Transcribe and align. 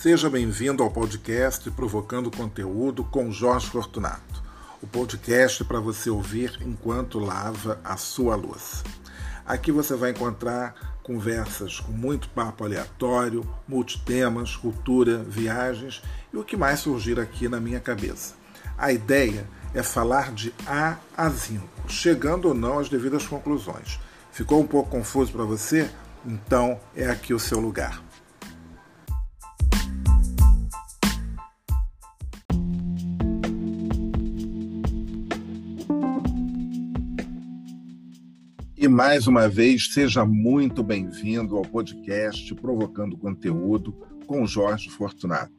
Seja 0.00 0.30
bem-vindo 0.30 0.82
ao 0.82 0.90
podcast 0.90 1.70
Provocando 1.72 2.34
Conteúdo 2.34 3.04
com 3.04 3.30
Jorge 3.30 3.66
Fortunato. 3.66 4.42
O 4.80 4.86
podcast 4.86 5.62
para 5.62 5.78
você 5.78 6.08
ouvir 6.08 6.58
enquanto 6.62 7.18
lava 7.18 7.78
a 7.84 7.98
sua 7.98 8.34
louça. 8.34 8.82
Aqui 9.44 9.70
você 9.70 9.94
vai 9.94 10.12
encontrar 10.12 10.96
conversas 11.02 11.80
com 11.80 11.92
muito 11.92 12.30
papo 12.30 12.64
aleatório, 12.64 13.46
multitemas, 13.68 14.56
cultura, 14.56 15.18
viagens 15.18 16.02
e 16.32 16.36
o 16.38 16.44
que 16.44 16.56
mais 16.56 16.80
surgir 16.80 17.20
aqui 17.20 17.46
na 17.46 17.60
minha 17.60 17.78
cabeça. 17.78 18.32
A 18.78 18.90
ideia 18.94 19.46
é 19.74 19.82
falar 19.82 20.32
de 20.32 20.50
A 20.66 20.96
a 21.14 21.28
Zinco, 21.28 21.68
chegando 21.86 22.48
ou 22.48 22.54
não 22.54 22.78
às 22.78 22.88
devidas 22.88 23.26
conclusões. 23.26 24.00
Ficou 24.32 24.62
um 24.62 24.66
pouco 24.66 24.88
confuso 24.88 25.30
para 25.30 25.44
você? 25.44 25.90
Então 26.24 26.80
é 26.96 27.06
aqui 27.06 27.34
o 27.34 27.38
seu 27.38 27.60
lugar. 27.60 28.02
Mais 38.90 39.28
uma 39.28 39.48
vez, 39.48 39.92
seja 39.92 40.24
muito 40.24 40.82
bem-vindo 40.82 41.56
ao 41.56 41.62
podcast 41.62 42.52
Provocando 42.56 43.16
Conteúdo 43.16 43.92
com 44.26 44.44
Jorge 44.44 44.90
Fortunato. 44.90 45.52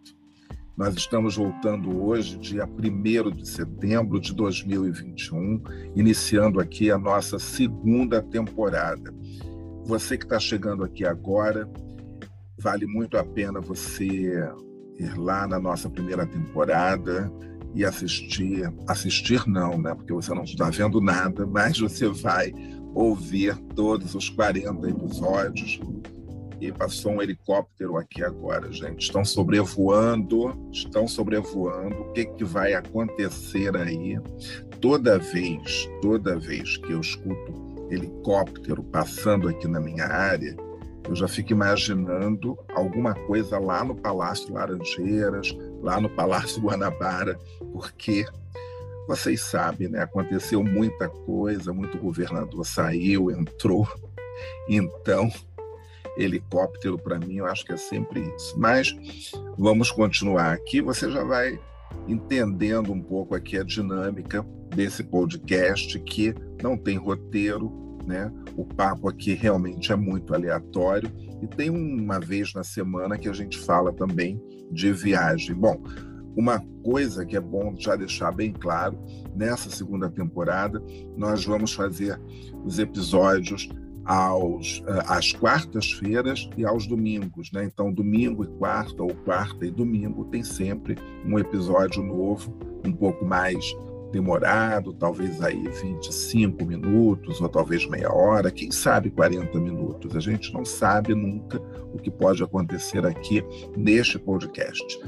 Nós 0.76 0.96
estamos 0.96 1.38
voltando 1.38 2.04
hoje, 2.04 2.38
dia 2.38 2.66
1 2.66 3.32
de 3.32 3.48
setembro 3.48 4.20
de 4.20 4.36
2021, 4.36 5.64
iniciando 5.96 6.60
aqui 6.60 6.92
a 6.92 6.98
nossa 6.98 7.40
segunda 7.40 8.22
temporada. 8.22 9.14
Você 9.86 10.18
que 10.18 10.26
está 10.26 10.38
chegando 10.38 10.84
aqui 10.84 11.06
agora, 11.06 11.70
vale 12.60 12.86
muito 12.86 13.18
a 13.18 13.24
pena 13.24 13.62
você 13.62 14.54
ir 15.00 15.18
lá 15.18 15.48
na 15.48 15.60
nossa 15.60 15.90
primeira 15.90 16.28
temporada 16.28 17.32
e 17.74 17.86
assistir. 17.86 18.72
Assistir 18.88 19.48
não, 19.48 19.78
né? 19.78 19.96
Porque 19.96 20.12
você 20.12 20.34
não 20.34 20.44
está 20.44 20.70
vendo 20.70 21.00
nada, 21.00 21.48
mas 21.48 21.80
você 21.80 22.10
vai 22.10 22.52
ouvir 22.94 23.56
todos 23.76 24.16
os 24.16 24.30
40 24.30 24.90
episódios. 24.90 25.80
E 26.60 26.72
passou 26.72 27.14
um 27.14 27.22
helicóptero 27.22 27.98
aqui 27.98 28.24
agora, 28.24 28.72
gente. 28.72 29.02
Estão 29.02 29.26
sobrevoando, 29.26 30.70
estão 30.72 31.08
sobrevoando. 31.08 31.96
O 31.96 32.14
que, 32.14 32.26
que 32.26 32.44
vai 32.44 32.74
acontecer 32.74 33.76
aí? 33.76 34.20
Toda 34.80 35.18
vez, 35.18 35.90
toda 36.02 36.38
vez 36.38 36.78
que 36.78 36.92
eu 36.92 37.02
escuto 37.02 37.88
helicóptero 37.90 38.84
passando 38.84 39.50
aqui 39.50 39.68
na 39.68 39.80
minha 39.80 40.06
área, 40.06 40.56
eu 41.08 41.16
já 41.16 41.28
fico 41.28 41.52
imaginando 41.52 42.58
alguma 42.76 43.14
coisa 43.14 43.58
lá 43.58 43.84
no 43.84 43.96
Palácio 43.96 44.54
Laranjeiras, 44.54 45.56
lá 45.82 46.00
no 46.00 46.10
Palácio 46.10 46.62
Guanabara, 46.62 47.38
porque 47.74 48.26
vocês 49.08 49.42
sabem, 49.42 49.90
né? 49.90 50.02
Aconteceu 50.02 50.64
muita 50.64 51.10
coisa, 51.10 51.74
muito 51.74 51.98
governador 51.98 52.66
saiu, 52.66 53.32
entrou. 53.32 53.88
Então, 54.68 55.30
helicóptero 56.18 56.98
para 56.98 57.20
mim, 57.20 57.38
eu 57.38 57.46
acho 57.46 57.66
que 57.66 57.74
é 57.74 57.78
sempre 57.78 58.22
isso. 58.36 58.58
Mas 58.58 58.96
vamos 59.58 59.92
continuar 59.92 60.54
aqui. 60.54 60.82
Você 60.82 61.12
já 61.12 61.24
vai 61.24 61.60
entendendo 62.08 62.92
um 62.92 63.02
pouco 63.02 63.36
aqui 63.36 63.58
a 63.58 63.64
dinâmica 63.64 64.46
desse 64.76 65.04
podcast 65.04 66.00
que 66.00 66.34
não 66.62 66.78
tem 66.78 66.98
roteiro, 66.98 67.98
né? 68.06 68.32
O 68.56 68.66
papo 68.66 69.10
aqui 69.10 69.34
realmente 69.34 69.92
é 69.92 69.96
muito 69.96 70.34
aleatório 70.34 71.12
e 71.42 71.48
tem 71.48 71.70
uma 71.70 72.20
vez 72.20 72.54
na 72.54 72.64
semana 72.64 73.18
que 73.18 73.30
a 73.30 73.34
gente 73.34 73.58
fala 73.58 73.92
também 73.92 74.42
de 74.72 74.92
viagem. 74.92 75.56
Bom, 75.56 75.82
uma 76.36 76.64
coisa 76.84 77.26
que 77.26 77.36
é 77.36 77.42
bom 77.42 77.76
já 77.78 77.96
deixar 77.96 78.32
bem 78.32 78.52
claro, 78.52 78.98
nessa 79.36 79.70
segunda 79.70 80.10
temporada, 80.10 80.82
nós 81.18 81.46
vamos 81.46 81.74
fazer 81.74 82.20
os 82.66 82.80
episódios 82.80 83.70
aos, 84.06 84.84
eh, 84.88 85.04
às 85.08 85.32
quartas-feiras 85.32 86.50
e 86.58 86.66
aos 86.66 86.88
domingos. 86.88 87.52
Né? 87.52 87.66
Então, 87.66 87.94
domingo 87.94 88.44
e 88.44 88.48
quarta, 88.48 89.04
ou 89.04 89.14
quarta 89.14 89.66
e 89.66 89.72
domingo, 89.72 90.26
tem 90.26 90.44
sempre 90.44 90.98
um 91.26 91.38
episódio 91.38 92.02
novo, 92.04 92.54
um 92.86 92.92
pouco 92.92 93.26
mais 93.26 93.64
demorado, 94.12 94.94
talvez 94.94 95.42
aí 95.42 95.68
25 95.68 96.66
minutos 96.66 97.40
ou 97.40 97.50
talvez 97.50 97.88
meia 97.88 98.14
hora, 98.14 98.52
quem 98.52 98.72
sabe 98.72 99.10
40 99.10 99.60
minutos. 99.60 100.16
A 100.16 100.20
gente 100.20 100.54
não 100.54 100.66
sabe 100.66 101.16
nunca 101.16 101.60
o 101.94 101.98
que 101.98 102.12
pode 102.12 102.44
acontecer 102.44 103.06
aqui 103.06 103.44
neste 103.76 104.20
podcast. 104.20 105.00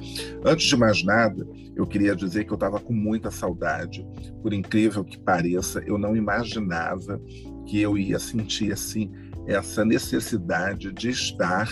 Antes 0.43 0.67
de 0.67 0.77
mais 0.77 1.03
nada, 1.03 1.47
eu 1.75 1.85
queria 1.85 2.15
dizer 2.15 2.45
que 2.45 2.51
eu 2.51 2.55
estava 2.55 2.79
com 2.79 2.93
muita 2.93 3.29
saudade, 3.29 4.05
por 4.41 4.53
incrível 4.53 5.03
que 5.03 5.19
pareça, 5.19 5.83
eu 5.85 5.97
não 5.97 6.15
imaginava 6.15 7.21
que 7.65 7.81
eu 7.81 7.97
ia 7.97 8.19
sentir 8.19 8.71
assim 8.71 9.11
essa 9.47 9.83
necessidade 9.83 10.91
de 10.93 11.09
estar 11.09 11.67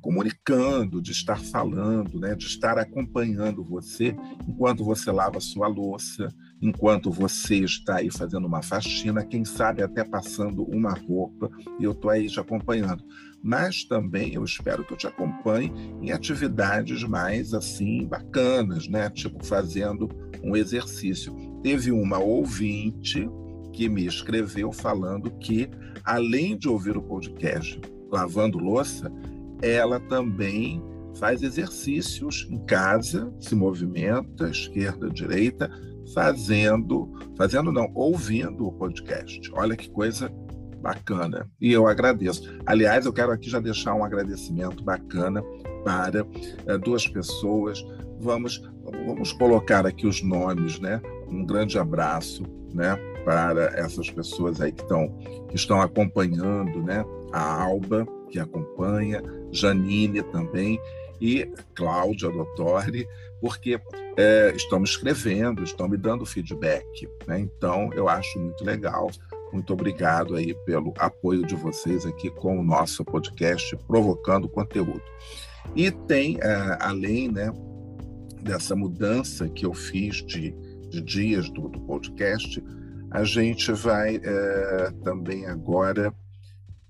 comunicando, 0.00 1.00
de 1.00 1.12
estar 1.12 1.38
falando, 1.38 2.18
né, 2.18 2.34
de 2.34 2.46
estar 2.46 2.78
acompanhando 2.78 3.62
você 3.62 4.16
enquanto 4.48 4.84
você 4.84 5.10
lava 5.10 5.40
sua 5.40 5.68
louça, 5.68 6.28
enquanto 6.60 7.10
você 7.10 7.56
está 7.56 7.96
aí 7.96 8.10
fazendo 8.10 8.46
uma 8.46 8.62
faxina, 8.62 9.24
quem 9.24 9.44
sabe 9.44 9.82
até 9.82 10.04
passando 10.04 10.62
uma 10.64 10.92
roupa, 10.92 11.50
e 11.78 11.84
eu 11.84 11.92
estou 11.92 12.10
aí 12.10 12.26
te 12.28 12.38
acompanhando. 12.38 13.02
Mas 13.42 13.84
também 13.84 14.34
eu 14.34 14.44
espero 14.44 14.84
que 14.84 14.92
eu 14.92 14.98
te 14.98 15.06
acompanhe 15.06 15.72
em 16.02 16.12
atividades 16.12 17.02
mais 17.04 17.54
assim 17.54 18.06
bacanas, 18.06 18.86
né? 18.86 19.08
Tipo 19.08 19.44
fazendo 19.44 20.08
um 20.42 20.54
exercício. 20.54 21.34
Teve 21.62 21.90
uma 21.90 22.18
ouvinte 22.18 23.28
que 23.72 23.88
me 23.88 24.04
escreveu 24.06 24.72
falando 24.72 25.30
que, 25.30 25.70
além 26.04 26.56
de 26.58 26.68
ouvir 26.68 26.96
o 26.96 27.02
podcast 27.02 27.80
lavando 28.10 28.58
louça, 28.58 29.10
ela 29.62 30.00
também 30.00 30.82
faz 31.14 31.42
exercícios 31.42 32.46
em 32.50 32.58
casa, 32.64 33.32
se 33.40 33.54
movimenta, 33.54 34.48
esquerda, 34.48 35.08
direita, 35.10 35.70
fazendo, 36.14 37.12
fazendo 37.36 37.72
não, 37.72 37.90
ouvindo 37.94 38.66
o 38.66 38.72
podcast. 38.72 39.50
Olha 39.54 39.76
que 39.76 39.90
coisa 39.90 40.30
bacana. 40.80 41.48
E 41.60 41.72
eu 41.72 41.86
agradeço. 41.86 42.58
Aliás, 42.66 43.06
eu 43.06 43.12
quero 43.12 43.32
aqui 43.32 43.48
já 43.50 43.60
deixar 43.60 43.94
um 43.94 44.04
agradecimento 44.04 44.82
bacana 44.82 45.42
para 45.84 46.26
é, 46.66 46.78
duas 46.78 47.06
pessoas. 47.06 47.84
Vamos, 48.18 48.62
vamos 49.06 49.32
colocar 49.32 49.86
aqui 49.86 50.06
os 50.06 50.22
nomes, 50.22 50.78
né? 50.80 51.00
Um 51.28 51.44
grande 51.44 51.78
abraço, 51.78 52.42
né? 52.74 52.96
Para 53.24 53.66
essas 53.78 54.10
pessoas 54.10 54.60
aí 54.60 54.72
que 54.72 54.82
estão, 54.82 55.08
que 55.48 55.56
estão 55.56 55.80
acompanhando, 55.80 56.82
né? 56.82 57.04
A 57.32 57.62
Alba, 57.62 58.06
que 58.30 58.38
acompanha, 58.38 59.22
Janine 59.52 60.22
também, 60.22 60.80
e 61.20 61.50
Cláudia 61.74 62.30
Dottori, 62.30 63.06
porque 63.40 63.80
é, 64.16 64.52
estão 64.54 64.78
me 64.78 64.84
escrevendo, 64.84 65.62
estão 65.62 65.88
me 65.88 65.96
dando 65.96 66.26
feedback. 66.26 67.08
Né? 67.26 67.40
Então, 67.40 67.90
eu 67.92 68.08
acho 68.08 68.38
muito 68.38 68.64
legal. 68.64 69.10
Muito 69.52 69.72
obrigado 69.72 70.36
aí 70.36 70.54
pelo 70.64 70.94
apoio 70.98 71.44
de 71.44 71.56
vocês 71.56 72.06
aqui 72.06 72.30
com 72.30 72.58
o 72.58 72.62
nosso 72.62 73.04
podcast 73.04 73.76
Provocando 73.86 74.48
Conteúdo. 74.48 75.02
E 75.74 75.90
tem, 75.90 76.38
é, 76.40 76.78
além 76.80 77.30
né, 77.30 77.52
dessa 78.42 78.74
mudança 78.74 79.48
que 79.48 79.66
eu 79.66 79.74
fiz 79.74 80.24
de, 80.24 80.54
de 80.88 81.00
dias 81.00 81.50
do, 81.50 81.68
do, 81.68 81.80
podcast, 81.80 82.62
a 83.10 83.24
gente 83.24 83.72
vai 83.72 84.20
é, 84.22 84.90
também 85.02 85.46
agora 85.46 86.14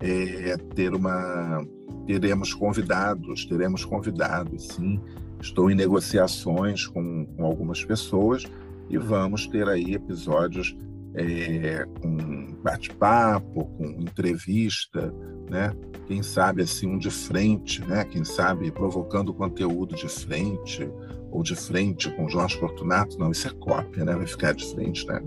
é, 0.01 0.57
ter 0.75 0.93
uma 0.93 1.63
teremos 2.05 2.53
convidados, 2.53 3.45
teremos 3.45 3.85
convidados, 3.85 4.67
sim. 4.69 4.99
Estou 5.39 5.71
em 5.71 5.75
negociações 5.75 6.85
com, 6.85 7.25
com 7.25 7.45
algumas 7.45 7.83
pessoas 7.83 8.43
e 8.89 8.97
vamos 8.97 9.47
ter 9.47 9.67
aí 9.67 9.93
episódios 9.93 10.75
é, 11.15 11.85
com 12.01 12.55
bate-papo, 12.63 13.65
com 13.65 13.85
entrevista, 13.99 15.13
né? 15.49 15.75
Quem 16.07 16.21
sabe 16.21 16.61
assim 16.61 16.87
um 16.87 16.97
de 16.97 17.09
frente, 17.09 17.83
né? 17.85 18.05
Quem 18.05 18.23
sabe 18.23 18.71
provocando 18.71 19.33
conteúdo 19.33 19.95
de 19.95 20.07
frente 20.07 20.89
ou 21.31 21.41
de 21.43 21.55
frente 21.55 22.09
com 22.11 22.29
Jorge 22.29 22.59
Fortunato, 22.59 23.17
não, 23.17 23.31
isso 23.31 23.47
é 23.47 23.51
cópia, 23.51 24.05
né? 24.05 24.15
Vai 24.15 24.27
ficar 24.27 24.53
de 24.53 24.65
frente, 24.71 25.05
né? 25.07 25.21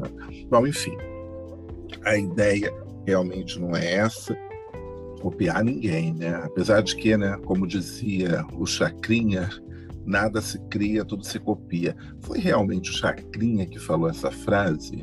Bom, 0.49 0.67
enfim, 0.67 0.97
a 2.05 2.17
ideia 2.17 2.73
realmente 3.06 3.59
não 3.59 3.75
é 3.75 3.94
essa 3.94 4.37
copiar 5.25 5.65
ninguém, 5.65 6.12
né? 6.12 6.35
Apesar 6.44 6.82
de 6.82 6.94
que, 6.94 7.17
né, 7.17 7.38
como 7.47 7.67
dizia 7.67 8.44
o 8.59 8.67
Chacrinha, 8.67 9.49
nada 10.05 10.43
se 10.43 10.59
cria, 10.69 11.03
tudo 11.03 11.25
se 11.25 11.38
copia. 11.38 11.97
Foi 12.21 12.38
realmente 12.38 12.91
o 12.91 12.93
Chacrinha 12.93 13.65
que 13.65 13.79
falou 13.79 14.11
essa 14.11 14.31
frase? 14.31 15.03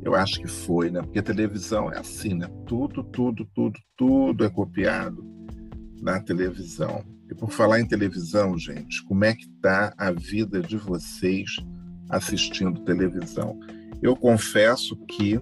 Eu 0.00 0.14
acho 0.14 0.40
que 0.40 0.46
foi, 0.46 0.90
né? 0.90 1.02
Porque 1.02 1.18
a 1.18 1.24
televisão 1.24 1.92
é 1.92 1.98
assim, 1.98 2.34
né? 2.34 2.46
Tudo, 2.66 3.02
tudo, 3.02 3.44
tudo, 3.52 3.76
tudo 3.96 4.44
é 4.44 4.48
copiado 4.48 5.26
na 6.00 6.20
televisão. 6.20 7.04
E 7.28 7.34
por 7.34 7.50
falar 7.50 7.80
em 7.80 7.88
televisão, 7.88 8.56
gente, 8.56 9.04
como 9.06 9.24
é 9.24 9.34
que 9.34 9.44
está 9.44 9.92
a 9.98 10.12
vida 10.12 10.60
de 10.60 10.76
vocês 10.76 11.50
assistindo 12.08 12.84
televisão? 12.84 13.58
Eu 14.00 14.14
confesso 14.14 14.96
que 15.06 15.40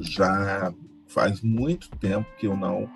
já 0.00 0.70
faz 1.08 1.40
muito 1.40 1.88
tempo 1.98 2.26
que 2.38 2.46
eu 2.46 2.56
não 2.56 2.88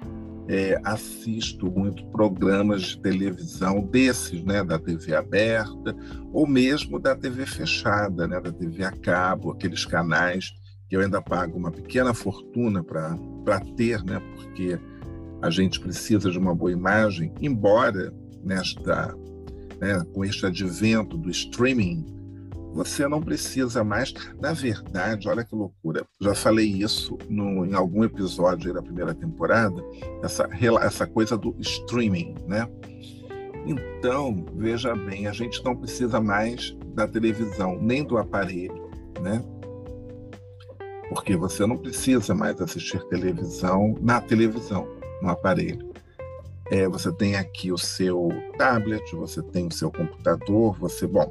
é, 0.49 0.81
assisto 0.85 1.70
muito 1.70 2.05
programas 2.06 2.82
de 2.82 3.00
televisão 3.00 3.81
desses, 3.81 4.44
né, 4.44 4.62
da 4.62 4.79
TV 4.79 5.14
aberta 5.14 5.97
ou 6.32 6.47
mesmo 6.47 6.99
da 6.99 7.17
TV 7.17 7.47
fechada, 7.47 8.26
né, 8.26 8.41
da 8.41 8.53
TV 8.53 8.85
a 8.85 8.93
cabo, 8.93 9.50
aqueles 9.50 9.85
canais 9.85 10.53
que 10.88 10.97
eu 10.97 11.00
ainda 11.00 11.23
pago 11.23 11.56
uma 11.56 11.70
pequena 11.70 12.12
fortuna 12.12 12.85
para 12.85 13.61
ter, 13.76 14.05
né, 14.05 14.20
porque 14.35 14.79
a 15.41 15.49
gente 15.49 15.81
precisa 15.81 16.31
de 16.31 16.38
uma 16.38 16.55
boa 16.55 16.70
imagem, 16.70 17.32
embora 17.41 18.12
nesta, 18.44 19.17
né, 19.81 20.05
com 20.12 20.25
este 20.25 20.44
advento 20.44 21.17
do 21.17 21.31
streaming, 21.31 22.05
você 22.72 23.06
não 23.06 23.20
precisa 23.20 23.84
mais. 23.84 24.12
Na 24.40 24.52
verdade, 24.52 25.28
olha 25.28 25.44
que 25.44 25.54
loucura. 25.54 26.04
Já 26.20 26.34
falei 26.34 26.66
isso 26.66 27.19
no, 27.28 27.66
em 27.66 27.74
algum 27.74 28.02
episódio 28.04 28.72
da 28.72 28.82
primeira 28.82 29.14
temporada, 29.14 29.82
essa, 30.22 30.48
essa 30.80 31.06
coisa 31.06 31.36
do 31.36 31.54
streaming, 31.58 32.34
né? 32.46 32.69
Então, 33.66 34.44
veja 34.56 34.94
bem, 34.96 35.26
a 35.26 35.32
gente 35.32 35.64
não 35.64 35.76
precisa 35.76 36.20
mais 36.20 36.76
da 36.94 37.06
televisão, 37.06 37.78
nem 37.80 38.02
do 38.02 38.19
aparelho, 38.19 38.90
né? 39.20 39.42
Porque 41.08 41.36
você 41.36 41.66
não 41.66 41.76
precisa 41.76 42.34
mais 42.34 42.60
assistir 42.60 43.04
televisão 43.08 43.94
na 44.00 44.20
televisão, 44.20 44.88
no 45.20 45.28
aparelho. 45.28 45.92
É, 46.70 46.88
você 46.88 47.12
tem 47.12 47.36
aqui 47.36 47.70
o 47.70 47.76
seu 47.76 48.30
tablet, 48.56 49.14
você 49.14 49.42
tem 49.42 49.66
o 49.66 49.72
seu 49.72 49.92
computador, 49.92 50.76
você, 50.78 51.06
bom, 51.06 51.30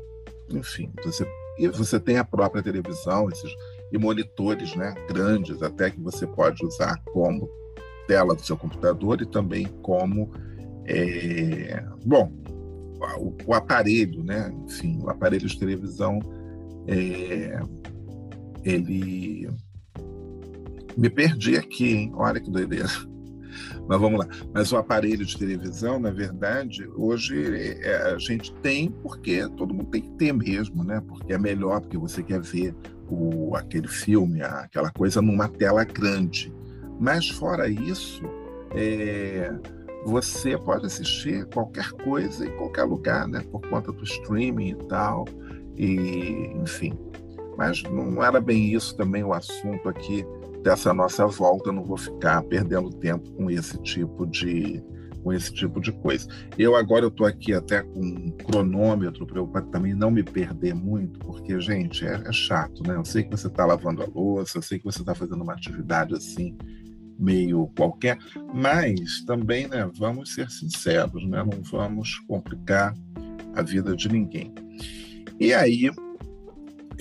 enfim, 0.53 0.91
você, 1.03 1.25
e 1.57 1.67
você 1.67 1.99
tem 1.99 2.17
a 2.17 2.23
própria 2.23 2.63
televisão, 2.63 3.29
esses 3.29 3.51
e 3.91 3.97
monitores, 3.97 4.75
né, 4.75 4.95
grandes, 5.07 5.61
até 5.61 5.91
que 5.91 5.99
você 5.99 6.25
pode 6.25 6.65
usar 6.65 6.97
como 7.13 7.49
tela 8.07 8.35
do 8.35 8.41
seu 8.41 8.57
computador 8.57 9.21
e 9.21 9.25
também 9.25 9.65
como, 9.81 10.31
é, 10.85 11.83
bom, 12.05 12.31
o, 13.17 13.35
o, 13.45 13.53
aparelho, 13.53 14.23
né, 14.23 14.53
enfim, 14.65 14.97
o 15.01 15.09
aparelho 15.09 15.47
de 15.47 15.59
televisão, 15.59 16.19
é, 16.87 17.59
ele 18.63 19.49
me 20.97 21.09
perdi 21.09 21.57
aqui, 21.57 21.93
hein? 21.93 22.11
Olha 22.15 22.39
que 22.39 22.49
doideira. 22.49 22.87
Mas 23.87 23.99
vamos 23.99 24.19
lá. 24.19 24.27
Mas 24.53 24.71
o 24.71 24.77
aparelho 24.77 25.25
de 25.25 25.37
televisão, 25.37 25.99
na 25.99 26.11
verdade, 26.11 26.87
hoje 26.95 27.79
é, 27.81 28.13
a 28.13 28.17
gente 28.17 28.53
tem 28.55 28.89
porque 28.89 29.47
todo 29.57 29.73
mundo 29.73 29.89
tem 29.89 30.01
que 30.01 30.11
ter 30.11 30.33
mesmo, 30.33 30.83
né? 30.83 31.01
Porque 31.07 31.33
é 31.33 31.37
melhor, 31.37 31.81
porque 31.81 31.97
você 31.97 32.23
quer 32.23 32.41
ver 32.41 32.75
o, 33.09 33.55
aquele 33.55 33.87
filme, 33.87 34.41
aquela 34.41 34.91
coisa 34.91 35.21
numa 35.21 35.47
tela 35.47 35.83
grande. 35.83 36.53
Mas 36.99 37.29
fora 37.29 37.67
isso, 37.67 38.23
é, 38.75 39.51
você 40.05 40.57
pode 40.57 40.85
assistir 40.85 41.45
qualquer 41.47 41.91
coisa 41.91 42.45
em 42.45 42.51
qualquer 42.57 42.83
lugar, 42.83 43.27
né? 43.27 43.43
Por 43.51 43.61
conta 43.67 43.91
do 43.91 44.03
streaming 44.03 44.69
e 44.69 44.75
tal. 44.87 45.25
E, 45.77 46.51
enfim. 46.61 46.97
Mas 47.57 47.83
não 47.83 48.23
era 48.23 48.39
bem 48.39 48.73
isso 48.73 48.95
também 48.95 49.23
o 49.23 49.33
assunto 49.33 49.87
aqui 49.89 50.25
dessa 50.63 50.93
nossa 50.93 51.25
volta, 51.27 51.71
não 51.71 51.83
vou 51.83 51.97
ficar 51.97 52.41
perdendo 52.43 52.89
tempo 52.89 53.31
com 53.31 53.49
esse 53.49 53.81
tipo 53.81 54.25
de 54.25 54.83
com 55.23 55.31
esse 55.31 55.53
tipo 55.53 55.79
de 55.79 55.91
coisa. 55.91 56.27
Eu 56.57 56.75
agora 56.75 57.07
estou 57.07 57.27
aqui 57.27 57.53
até 57.53 57.83
com 57.83 57.99
um 57.99 58.31
cronômetro 58.43 59.25
para 59.25 59.61
também 59.63 59.93
não 59.93 60.09
me 60.09 60.23
perder 60.23 60.73
muito, 60.73 61.19
porque 61.19 61.59
gente 61.59 62.05
é, 62.05 62.23
é 62.25 62.31
chato, 62.31 62.81
né? 62.87 62.95
Eu 62.95 63.05
sei 63.05 63.23
que 63.23 63.29
você 63.29 63.45
está 63.45 63.65
lavando 63.65 64.01
a 64.01 64.07
louça, 64.07 64.57
eu 64.57 64.61
sei 64.61 64.79
que 64.79 64.85
você 64.85 65.01
está 65.01 65.13
fazendo 65.13 65.43
uma 65.43 65.53
atividade 65.53 66.15
assim 66.15 66.57
meio 67.19 67.67
qualquer, 67.77 68.17
mas 68.51 69.23
também, 69.25 69.67
né? 69.67 69.87
Vamos 69.95 70.33
ser 70.33 70.49
sinceros, 70.49 71.23
né? 71.27 71.43
Não 71.43 71.61
vamos 71.61 72.17
complicar 72.27 72.95
a 73.55 73.61
vida 73.61 73.95
de 73.95 74.09
ninguém. 74.09 74.51
E 75.39 75.53
aí 75.53 75.91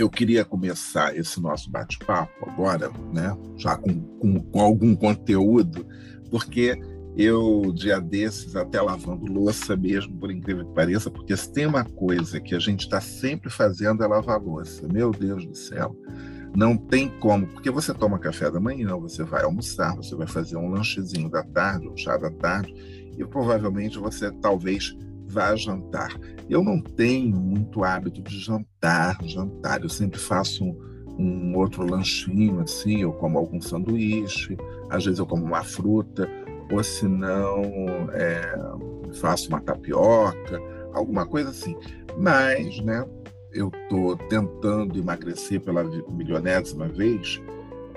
eu 0.01 0.09
queria 0.09 0.45
começar 0.45 1.17
esse 1.17 1.41
nosso 1.41 1.71
bate-papo 1.71 2.49
agora, 2.49 2.91
né, 3.13 3.37
já 3.57 3.77
com, 3.77 4.01
com, 4.19 4.41
com, 4.41 4.61
algum 4.61 4.95
conteúdo, 4.95 5.87
porque 6.31 6.81
eu, 7.17 7.71
dia 7.75 8.01
desses, 8.01 8.57
até 8.57 8.81
lavando 8.81 9.31
louça 9.31 9.77
mesmo, 9.77 10.17
por 10.17 10.31
incrível 10.31 10.65
que 10.67 10.75
pareça, 10.75 11.11
porque 11.11 11.37
se 11.37 11.53
tem 11.53 11.67
uma 11.67 11.85
coisa 11.85 12.41
que 12.41 12.55
a 12.55 12.59
gente 12.59 12.81
está 12.81 13.01
sempre 13.01 13.51
fazendo 13.51 14.03
é 14.03 14.07
lavar 14.07 14.41
louça. 14.41 14.87
Meu 14.89 15.11
Deus 15.11 15.45
do 15.45 15.55
céu. 15.55 15.95
Não 16.57 16.77
tem 16.77 17.09
como, 17.09 17.47
porque 17.47 17.71
você 17.71 17.93
toma 17.93 18.19
café 18.19 18.51
da 18.51 18.59
manhã, 18.59 18.97
você 18.97 19.23
vai 19.23 19.45
almoçar, 19.45 19.95
você 19.95 20.17
vai 20.17 20.27
fazer 20.27 20.57
um 20.57 20.71
lanchezinho 20.71 21.29
da 21.29 21.43
tarde, 21.43 21.89
um 21.89 21.97
chá 21.97 22.17
da 22.17 22.31
tarde, 22.31 22.75
e 23.17 23.25
provavelmente 23.25 23.99
você 23.99 24.33
talvez 24.33 24.97
vá 25.31 25.55
jantar. 25.55 26.15
Eu 26.49 26.63
não 26.63 26.81
tenho 26.81 27.37
muito 27.37 27.85
hábito 27.85 28.21
de 28.21 28.39
jantar, 28.39 29.17
jantar. 29.25 29.83
Eu 29.83 29.89
sempre 29.89 30.19
faço 30.19 30.65
um, 30.65 30.77
um 31.19 31.57
outro 31.57 31.85
lanchinho, 31.89 32.61
assim, 32.61 33.03
eu 33.03 33.13
como 33.13 33.39
algum 33.39 33.61
sanduíche, 33.61 34.59
às 34.89 35.05
vezes 35.05 35.21
eu 35.21 35.27
como 35.27 35.45
uma 35.45 35.63
fruta, 35.63 36.29
ou 36.71 36.83
se 36.83 37.07
não, 37.07 37.63
é, 38.13 38.59
faço 39.15 39.49
uma 39.49 39.61
tapioca, 39.61 40.61
alguma 40.93 41.27
coisa 41.27 41.51
assim. 41.51 41.77
Mas, 42.17 42.81
né, 42.81 43.05
eu 43.53 43.69
estou 43.69 44.17
tentando 44.17 44.99
emagrecer 44.99 45.61
pela 45.61 45.83
milionésima 45.83 46.89
vez, 46.89 47.41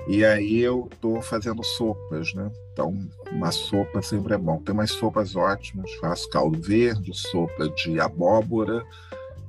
e 0.07 0.25
aí 0.25 0.59
eu 0.59 0.89
estou 0.91 1.21
fazendo 1.21 1.63
sopas, 1.63 2.33
né? 2.33 2.51
Então, 2.71 2.97
uma 3.31 3.51
sopa 3.51 4.01
sempre 4.01 4.33
é 4.33 4.37
bom. 4.37 4.57
Tem 4.57 4.73
umas 4.73 4.91
sopas 4.91 5.35
ótimas, 5.35 5.91
faço 5.95 6.29
caldo 6.29 6.59
verde, 6.59 7.15
sopa 7.15 7.69
de 7.69 7.99
abóbora 7.99 8.83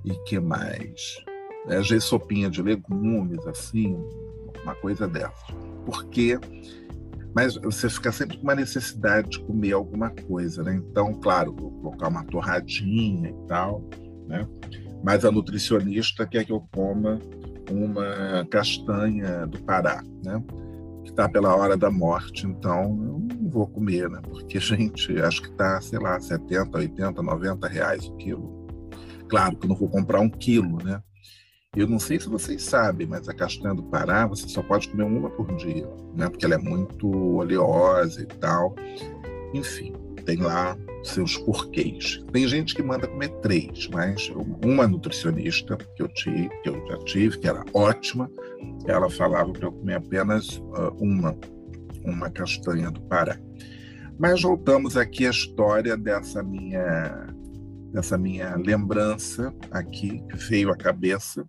e 0.04 0.14
que 0.24 0.38
mais? 0.38 1.16
É, 1.68 1.76
às 1.76 1.88
vezes 1.88 2.04
sopinha 2.04 2.48
de 2.50 2.62
legumes, 2.62 3.44
assim, 3.46 3.96
uma 4.62 4.74
coisa 4.74 5.08
dessa. 5.08 5.46
Porque 5.84 6.38
mas 7.34 7.56
você 7.56 7.90
fica 7.90 8.12
sempre 8.12 8.36
com 8.36 8.44
uma 8.44 8.54
necessidade 8.54 9.30
de 9.30 9.40
comer 9.40 9.72
alguma 9.72 10.10
coisa, 10.10 10.62
né? 10.62 10.76
Então, 10.76 11.12
claro, 11.14 11.52
vou 11.52 11.72
colocar 11.72 12.06
uma 12.06 12.24
torradinha 12.24 13.30
e 13.30 13.48
tal, 13.48 13.82
né? 14.28 14.46
Mas 15.02 15.24
a 15.24 15.32
nutricionista 15.32 16.24
quer 16.26 16.44
que 16.44 16.52
eu 16.52 16.64
coma 16.72 17.18
uma 17.70 18.46
castanha 18.50 19.46
do 19.46 19.58
Pará, 19.62 20.02
né? 20.24 20.42
Que 21.04 21.10
está 21.10 21.28
pela 21.28 21.54
hora 21.54 21.76
da 21.76 21.90
morte, 21.90 22.46
então 22.46 22.82
eu 22.82 23.18
não 23.18 23.50
vou 23.50 23.66
comer, 23.66 24.08
né? 24.08 24.20
Porque, 24.22 24.58
gente, 24.60 25.20
acho 25.20 25.42
que 25.42 25.48
está, 25.48 25.80
sei 25.80 25.98
lá, 25.98 26.18
70, 26.18 26.76
80, 26.76 27.22
90 27.22 27.68
reais 27.68 28.06
o 28.06 28.16
quilo. 28.16 28.66
Claro 29.28 29.56
que 29.56 29.66
eu 29.66 29.68
não 29.68 29.76
vou 29.76 29.88
comprar 29.88 30.20
um 30.20 30.30
quilo, 30.30 30.82
né? 30.82 31.02
Eu 31.76 31.88
não 31.88 31.98
sei 31.98 32.20
se 32.20 32.28
vocês 32.28 32.62
sabem, 32.62 33.06
mas 33.06 33.28
a 33.28 33.34
castanha 33.34 33.74
do 33.74 33.82
Pará 33.82 34.26
você 34.26 34.48
só 34.48 34.62
pode 34.62 34.88
comer 34.88 35.02
uma 35.04 35.28
por 35.28 35.52
dia, 35.56 35.88
né? 36.14 36.28
Porque 36.28 36.44
ela 36.44 36.54
é 36.54 36.58
muito 36.58 37.08
oleosa 37.08 38.22
e 38.22 38.26
tal. 38.26 38.76
Enfim, 39.52 39.92
tem 40.24 40.36
lá 40.36 40.76
seus 41.04 41.36
porquês. 41.36 42.24
Tem 42.32 42.48
gente 42.48 42.74
que 42.74 42.82
manda 42.82 43.06
comer 43.06 43.28
três, 43.40 43.88
mas 43.92 44.32
uma 44.64 44.86
nutricionista 44.86 45.76
que 45.76 46.02
eu, 46.02 46.08
tive, 46.08 46.48
que 46.62 46.68
eu 46.68 46.86
já 46.88 46.98
tive, 47.04 47.38
que 47.38 47.48
era 47.48 47.64
ótima, 47.72 48.30
ela 48.86 49.10
falava 49.10 49.52
para 49.52 49.66
eu 49.66 49.72
comer 49.72 49.94
apenas 49.94 50.56
uh, 50.56 50.94
uma, 50.98 51.36
uma 52.04 52.30
castanha 52.30 52.90
do 52.90 53.00
Pará. 53.02 53.38
Mas 54.18 54.42
voltamos 54.42 54.96
aqui 54.96 55.26
à 55.26 55.30
história 55.30 55.96
dessa 55.96 56.42
minha, 56.42 57.28
dessa 57.92 58.16
minha 58.16 58.56
lembrança 58.56 59.52
aqui, 59.70 60.22
que 60.30 60.36
veio 60.36 60.70
à 60.70 60.76
cabeça, 60.76 61.44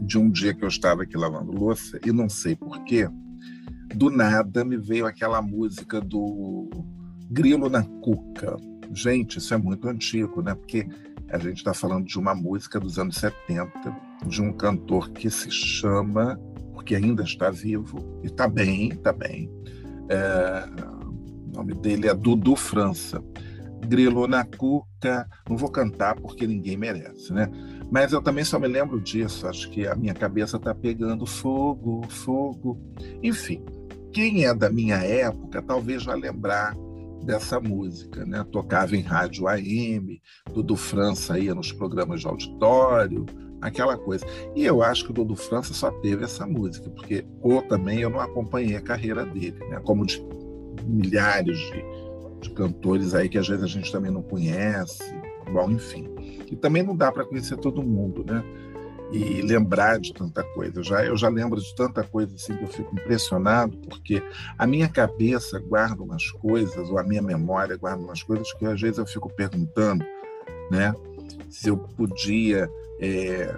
de 0.00 0.18
um 0.18 0.28
dia 0.28 0.52
que 0.52 0.64
eu 0.64 0.68
estava 0.68 1.04
aqui 1.04 1.16
lavando 1.16 1.52
louça, 1.52 1.98
e 2.04 2.10
não 2.10 2.28
sei 2.28 2.56
porquê, 2.56 3.08
do 3.94 4.10
nada 4.10 4.64
me 4.64 4.76
veio 4.76 5.06
aquela 5.06 5.40
música 5.40 6.00
do 6.00 6.68
Grilo 7.32 7.70
na 7.70 7.82
Cuca. 7.82 8.58
Gente, 8.92 9.38
isso 9.38 9.54
é 9.54 9.56
muito 9.56 9.88
antigo, 9.88 10.42
né? 10.42 10.54
Porque 10.54 10.86
a 11.30 11.38
gente 11.38 11.56
está 11.56 11.72
falando 11.72 12.04
de 12.04 12.18
uma 12.18 12.34
música 12.34 12.78
dos 12.78 12.98
anos 12.98 13.16
70, 13.16 13.72
de 14.26 14.42
um 14.42 14.52
cantor 14.52 15.10
que 15.12 15.30
se 15.30 15.50
chama, 15.50 16.38
porque 16.74 16.94
ainda 16.94 17.22
está 17.22 17.50
vivo, 17.50 18.20
e 18.22 18.26
está 18.26 18.46
bem, 18.46 18.88
está 18.88 19.14
bem. 19.14 19.50
É, 20.10 20.68
o 21.48 21.56
nome 21.56 21.72
dele 21.72 22.06
é 22.06 22.14
Dudu 22.14 22.54
França. 22.54 23.24
Grilo 23.88 24.26
na 24.26 24.44
Cuca, 24.44 25.26
não 25.48 25.56
vou 25.56 25.70
cantar 25.70 26.14
porque 26.16 26.46
ninguém 26.46 26.76
merece, 26.76 27.32
né? 27.32 27.50
Mas 27.90 28.12
eu 28.12 28.20
também 28.20 28.44
só 28.44 28.58
me 28.58 28.68
lembro 28.68 29.00
disso, 29.00 29.48
acho 29.48 29.70
que 29.70 29.86
a 29.86 29.94
minha 29.94 30.14
cabeça 30.14 30.58
está 30.58 30.74
pegando 30.74 31.24
fogo, 31.24 32.02
fogo. 32.10 32.78
Enfim, 33.22 33.64
quem 34.12 34.44
é 34.44 34.54
da 34.54 34.68
minha 34.68 34.96
época 34.96 35.62
talvez 35.62 36.04
vai 36.04 36.20
lembrar 36.20 36.76
dessa 37.24 37.60
música, 37.60 38.24
né? 38.24 38.44
Tocava 38.50 38.96
em 38.96 39.00
rádio 39.00 39.48
AM, 39.48 40.20
Dudu 40.52 40.76
França 40.76 41.38
ia 41.38 41.54
nos 41.54 41.72
programas 41.72 42.20
de 42.20 42.26
auditório, 42.26 43.26
aquela 43.60 43.96
coisa. 43.96 44.26
E 44.54 44.64
eu 44.64 44.82
acho 44.82 45.04
que 45.04 45.10
o 45.10 45.14
Dudu 45.14 45.36
França 45.36 45.72
só 45.72 45.90
teve 45.90 46.24
essa 46.24 46.46
música, 46.46 46.90
porque 46.90 47.24
ou 47.40 47.62
também 47.62 48.00
eu 48.00 48.10
não 48.10 48.20
acompanhei 48.20 48.76
a 48.76 48.80
carreira 48.80 49.24
dele, 49.24 49.58
né? 49.68 49.80
Como 49.84 50.04
de 50.04 50.22
milhares 50.84 51.58
de, 51.58 51.84
de 52.40 52.50
cantores 52.50 53.14
aí 53.14 53.28
que 53.28 53.38
às 53.38 53.48
vezes 53.48 53.64
a 53.64 53.68
gente 53.68 53.90
também 53.92 54.10
não 54.10 54.22
conhece, 54.22 55.14
bom, 55.52 55.70
enfim. 55.70 56.08
E 56.50 56.56
também 56.56 56.82
não 56.82 56.96
dá 56.96 57.10
para 57.10 57.24
conhecer 57.24 57.56
todo 57.56 57.82
mundo, 57.82 58.24
né? 58.24 58.44
E 59.12 59.42
lembrar 59.42 60.00
de 60.00 60.12
tanta 60.12 60.42
coisa. 60.42 60.78
Eu 60.78 60.82
já, 60.82 61.04
eu 61.04 61.16
já 61.16 61.28
lembro 61.28 61.60
de 61.60 61.74
tanta 61.74 62.02
coisa 62.02 62.34
assim 62.34 62.56
que 62.56 62.64
eu 62.64 62.68
fico 62.68 62.94
impressionado, 62.94 63.76
porque 63.88 64.22
a 64.58 64.66
minha 64.66 64.88
cabeça 64.88 65.58
guarda 65.60 66.02
umas 66.02 66.30
coisas, 66.30 66.88
ou 66.88 66.98
a 66.98 67.04
minha 67.04 67.22
memória 67.22 67.76
guarda 67.76 68.02
umas 68.02 68.22
coisas 68.22 68.52
que 68.54 68.64
às 68.64 68.80
vezes 68.80 68.98
eu 68.98 69.06
fico 69.06 69.28
perguntando, 69.28 70.04
né? 70.70 70.94
Se 71.50 71.68
eu 71.68 71.76
podia 71.76 72.70
é, 72.98 73.54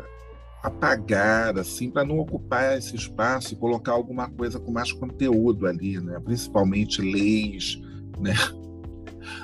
apagar, 0.62 1.58
assim, 1.58 1.90
para 1.90 2.04
não 2.04 2.18
ocupar 2.18 2.76
esse 2.76 2.96
espaço 2.96 3.52
e 3.52 3.56
colocar 3.56 3.92
alguma 3.92 4.28
coisa 4.28 4.58
com 4.58 4.72
mais 4.72 4.92
conteúdo 4.92 5.66
ali, 5.66 6.00
né? 6.00 6.18
Principalmente 6.24 7.00
leis, 7.00 7.80
né? 8.18 8.34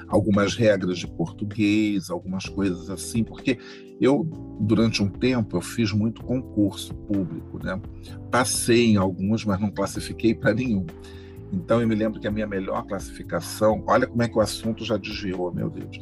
Algumas 0.08 0.54
regras 0.54 0.98
de 0.98 1.06
português, 1.06 2.10
algumas 2.10 2.48
coisas 2.48 2.90
assim, 2.90 3.22
porque 3.22 3.58
eu, 4.00 4.24
durante 4.60 5.02
um 5.02 5.08
tempo, 5.08 5.56
eu 5.56 5.60
fiz 5.60 5.92
muito 5.92 6.22
concurso 6.22 6.94
público, 6.94 7.62
né? 7.62 7.80
Passei 8.30 8.86
em 8.86 8.96
alguns, 8.96 9.44
mas 9.44 9.60
não 9.60 9.70
classifiquei 9.70 10.34
para 10.34 10.54
nenhum. 10.54 10.86
Então, 11.52 11.80
eu 11.82 11.88
me 11.88 11.94
lembro 11.94 12.20
que 12.20 12.26
a 12.26 12.30
minha 12.30 12.46
melhor 12.46 12.86
classificação, 12.86 13.82
olha 13.86 14.06
como 14.06 14.22
é 14.22 14.28
que 14.28 14.38
o 14.38 14.40
assunto 14.40 14.84
já 14.84 14.96
desviou, 14.96 15.52
meu 15.52 15.68
Deus. 15.68 16.00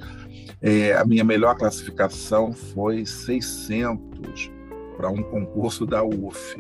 É, 0.61 0.93
a 0.93 1.05
minha 1.05 1.25
melhor 1.25 1.57
classificação 1.57 2.53
foi 2.53 3.05
600 3.07 4.51
para 4.97 5.09
um 5.09 5.23
concurso 5.23 5.87
da 5.87 6.05
UF, 6.05 6.57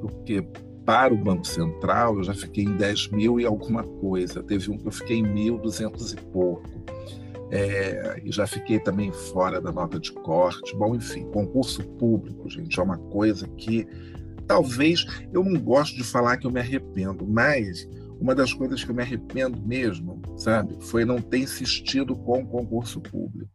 porque 0.00 0.46
para 0.84 1.14
o 1.14 1.16
Banco 1.16 1.46
Central, 1.46 2.18
eu 2.18 2.24
já 2.24 2.34
fiquei 2.34 2.64
em 2.64 2.76
10 2.76 3.08
mil 3.08 3.40
e 3.40 3.46
alguma 3.46 3.82
coisa. 3.82 4.42
Teve 4.42 4.70
um 4.70 4.78
que 4.78 4.86
eu 4.86 4.92
fiquei 4.92 5.18
em 5.18 5.24
1.200 5.24 6.12
e 6.12 6.20
pouco. 6.30 6.68
É, 7.50 8.20
e 8.24 8.32
já 8.32 8.46
fiquei 8.46 8.78
também 8.78 9.12
fora 9.12 9.60
da 9.60 9.72
nota 9.72 9.98
de 9.98 10.12
corte. 10.12 10.74
Bom, 10.76 10.94
enfim, 10.94 11.24
concurso 11.30 11.82
público, 11.82 12.48
gente, 12.48 12.78
é 12.78 12.82
uma 12.82 12.98
coisa 12.98 13.46
que 13.56 13.86
talvez 14.46 15.06
eu 15.32 15.44
não 15.44 15.58
gosto 15.60 15.96
de 15.96 16.04
falar 16.04 16.36
que 16.36 16.46
eu 16.46 16.50
me 16.50 16.60
arrependo, 16.60 17.26
mas 17.26 17.88
uma 18.20 18.34
das 18.34 18.52
coisas 18.52 18.82
que 18.82 18.90
eu 18.90 18.94
me 18.94 19.02
arrependo 19.02 19.60
mesmo, 19.62 20.20
sabe, 20.36 20.76
foi 20.80 21.04
não 21.04 21.20
ter 21.20 21.38
insistido 21.38 22.16
com 22.16 22.42
o 22.42 22.46
concurso 22.46 23.00
público 23.00 23.53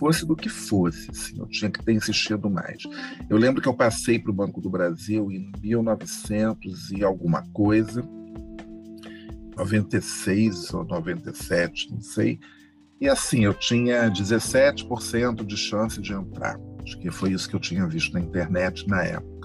fosse 0.00 0.24
do 0.24 0.34
que 0.34 0.48
fosse, 0.48 1.10
assim, 1.10 1.38
eu 1.38 1.46
tinha 1.46 1.70
que 1.70 1.84
ter 1.84 1.92
insistido 1.92 2.48
mais. 2.48 2.82
Eu 3.28 3.36
lembro 3.36 3.60
que 3.60 3.68
eu 3.68 3.74
passei 3.74 4.18
para 4.18 4.30
o 4.30 4.34
Banco 4.34 4.58
do 4.58 4.70
Brasil 4.70 5.30
em 5.30 5.52
1900 5.62 6.90
e 6.92 7.04
alguma 7.04 7.42
coisa, 7.52 8.02
96 9.58 10.72
ou 10.72 10.84
97, 10.86 11.92
não 11.92 12.00
sei, 12.00 12.40
e 12.98 13.10
assim, 13.10 13.44
eu 13.44 13.52
tinha 13.52 14.10
17% 14.10 15.44
de 15.44 15.56
chance 15.56 16.00
de 16.00 16.14
entrar. 16.14 16.58
Acho 16.82 16.98
que 16.98 17.10
foi 17.10 17.32
isso 17.32 17.48
que 17.48 17.54
eu 17.54 17.60
tinha 17.60 17.86
visto 17.86 18.14
na 18.14 18.20
internet 18.20 18.88
na 18.88 19.04
época. 19.04 19.39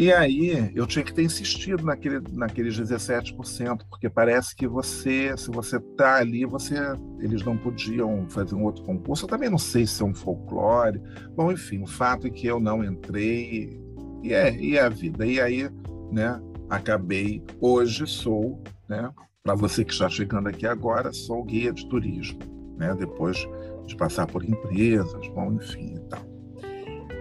E 0.00 0.10
aí 0.10 0.72
eu 0.74 0.86
tinha 0.86 1.04
que 1.04 1.12
ter 1.12 1.24
insistido 1.24 1.84
naquele, 1.84 2.22
naqueles 2.32 2.74
17%, 2.74 3.82
porque 3.86 4.08
parece 4.08 4.56
que 4.56 4.66
você, 4.66 5.36
se 5.36 5.50
você 5.50 5.76
está 5.76 6.16
ali, 6.16 6.46
você, 6.46 6.74
eles 7.18 7.44
não 7.44 7.54
podiam 7.54 8.26
fazer 8.30 8.54
um 8.54 8.64
outro 8.64 8.82
concurso. 8.82 9.26
Eu 9.26 9.28
também 9.28 9.50
não 9.50 9.58
sei 9.58 9.86
se 9.86 10.02
é 10.02 10.06
um 10.06 10.14
folclore. 10.14 11.02
Bom, 11.36 11.52
enfim, 11.52 11.82
o 11.82 11.86
fato 11.86 12.26
é 12.26 12.30
que 12.30 12.46
eu 12.46 12.58
não 12.58 12.82
entrei 12.82 13.78
e 14.22 14.32
é, 14.32 14.56
e 14.58 14.78
é 14.78 14.80
a 14.80 14.88
vida. 14.88 15.26
E 15.26 15.38
aí, 15.38 15.68
né, 16.10 16.40
acabei, 16.70 17.44
hoje 17.60 18.06
sou, 18.06 18.58
né, 18.88 19.12
para 19.42 19.54
você 19.54 19.84
que 19.84 19.92
está 19.92 20.08
chegando 20.08 20.48
aqui 20.48 20.66
agora, 20.66 21.12
sou 21.12 21.44
guia 21.44 21.74
de 21.74 21.86
turismo, 21.90 22.38
né, 22.78 22.96
depois 22.98 23.46
de 23.86 23.94
passar 23.96 24.26
por 24.26 24.42
empresas, 24.42 25.28
bom, 25.34 25.52
enfim 25.52 25.96
e 25.96 26.00
tal. 26.08 26.24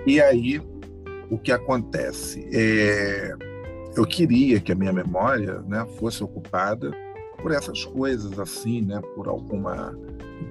E 0.08 0.22
aí 0.22 0.62
o 1.30 1.38
que 1.38 1.52
acontece? 1.52 2.48
É, 2.54 3.34
eu 3.96 4.06
queria 4.06 4.60
que 4.60 4.72
a 4.72 4.76
minha 4.76 4.94
memória 4.94 5.62
né, 5.62 5.86
fosse 5.98 6.24
ocupada 6.24 6.92
por 7.42 7.52
essas 7.52 7.86
coisas 7.86 8.38
assim, 8.40 8.82
né, 8.82 9.02
por 9.16 9.28
alguma, 9.28 9.98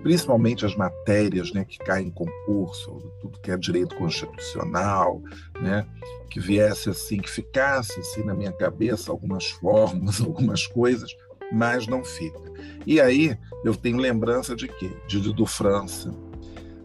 principalmente 0.03 0.65
as 0.65 0.75
matérias, 0.75 1.53
né, 1.53 1.65
que 1.65 1.79
caem 1.79 2.09
em 2.09 2.11
concurso, 2.11 3.13
tudo 3.21 3.39
que 3.41 3.51
é 3.51 3.57
direito 3.57 3.95
constitucional, 3.97 5.23
né, 5.61 5.87
que 6.31 6.41
viesse 6.41 6.89
assim, 6.91 7.19
que 7.19 7.31
ficasse 7.31 7.99
assim 8.01 8.23
na 8.23 8.35
minha 8.35 8.53
cabeça 8.53 9.11
algumas 9.11 9.51
formas, 9.51 10.21
algumas 10.23 10.67
coisas, 10.67 11.11
mas 11.53 11.87
não 11.87 12.05
fica. 12.05 12.41
E 12.87 13.01
aí 13.01 13.37
eu 13.65 13.75
tenho 13.75 13.99
lembrança 13.99 14.55
de 14.55 14.69
quê? 14.69 14.91
De 15.07 15.21
Dudu 15.21 15.47
França, 15.47 16.15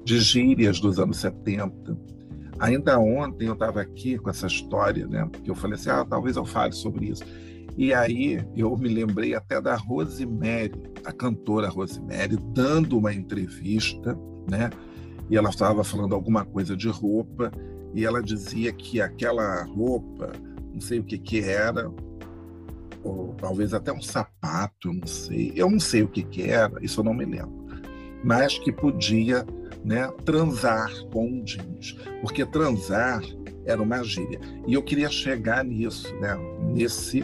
de 0.04 0.20
gírias 0.20 0.80
dos 0.80 1.00
anos 1.00 1.18
70, 1.18 1.98
Ainda 2.60 3.00
ontem 3.00 3.48
eu 3.48 3.54
estava 3.54 3.82
aqui 3.82 4.18
com 4.18 4.30
essa 4.30 4.48
história, 4.48 5.08
né? 5.08 5.28
Porque 5.32 5.50
eu 5.50 5.56
falei 5.56 5.76
assim, 5.76 5.90
ah, 5.90 6.06
talvez 6.06 6.36
eu 6.36 6.46
fale 6.46 6.74
sobre 6.74 7.08
isso. 7.08 7.24
E 7.76 7.94
aí 7.94 8.46
eu 8.56 8.76
me 8.78 8.88
lembrei 8.88 9.34
até 9.34 9.60
da 9.60 9.76
Rosemary, 9.76 10.72
a 11.04 11.12
cantora 11.12 11.70
Rosemary, 11.70 12.38
dando 12.54 12.98
uma 12.98 13.14
entrevista, 13.14 14.18
né? 14.50 14.70
E 15.30 15.36
ela 15.36 15.50
estava 15.50 15.84
falando 15.84 16.14
alguma 16.14 16.46
coisa 16.46 16.76
de 16.76 16.90
roupa 16.90 17.52
e 17.94 18.06
ela 18.06 18.22
dizia 18.22 18.72
que 18.72 19.02
aquela 19.02 19.64
roupa, 19.64 20.32
não 20.72 20.82
sei 20.82 21.00
o 21.00 21.04
que 21.04 21.18
que 21.18 21.40
era, 21.42 21.92
ou 23.04 23.34
talvez 23.36 23.74
até 23.74 23.92
um 23.92 24.02
sapato, 24.02 24.94
não 24.94 25.08
sei, 25.08 25.52
eu 25.56 25.70
não 25.70 25.80
sei 25.80 26.04
o 26.04 26.08
que 26.08 26.24
que 26.24 26.44
era, 26.44 26.74
isso 26.82 27.00
eu 27.00 27.04
não 27.04 27.14
me 27.14 27.26
lembro, 27.26 27.66
mas 28.24 28.58
que 28.58 28.72
podia 28.72 29.46
né, 29.84 30.10
transar 30.26 30.90
com 31.12 31.44
jeans, 31.44 31.98
porque 32.22 32.46
transar 32.46 33.22
era 33.66 33.82
uma 33.82 34.04
gíria. 34.04 34.40
E 34.68 34.74
eu 34.74 34.84
queria 34.84 35.10
chegar 35.10 35.64
nisso, 35.64 36.14
né, 36.20 36.36
nesse 36.74 37.24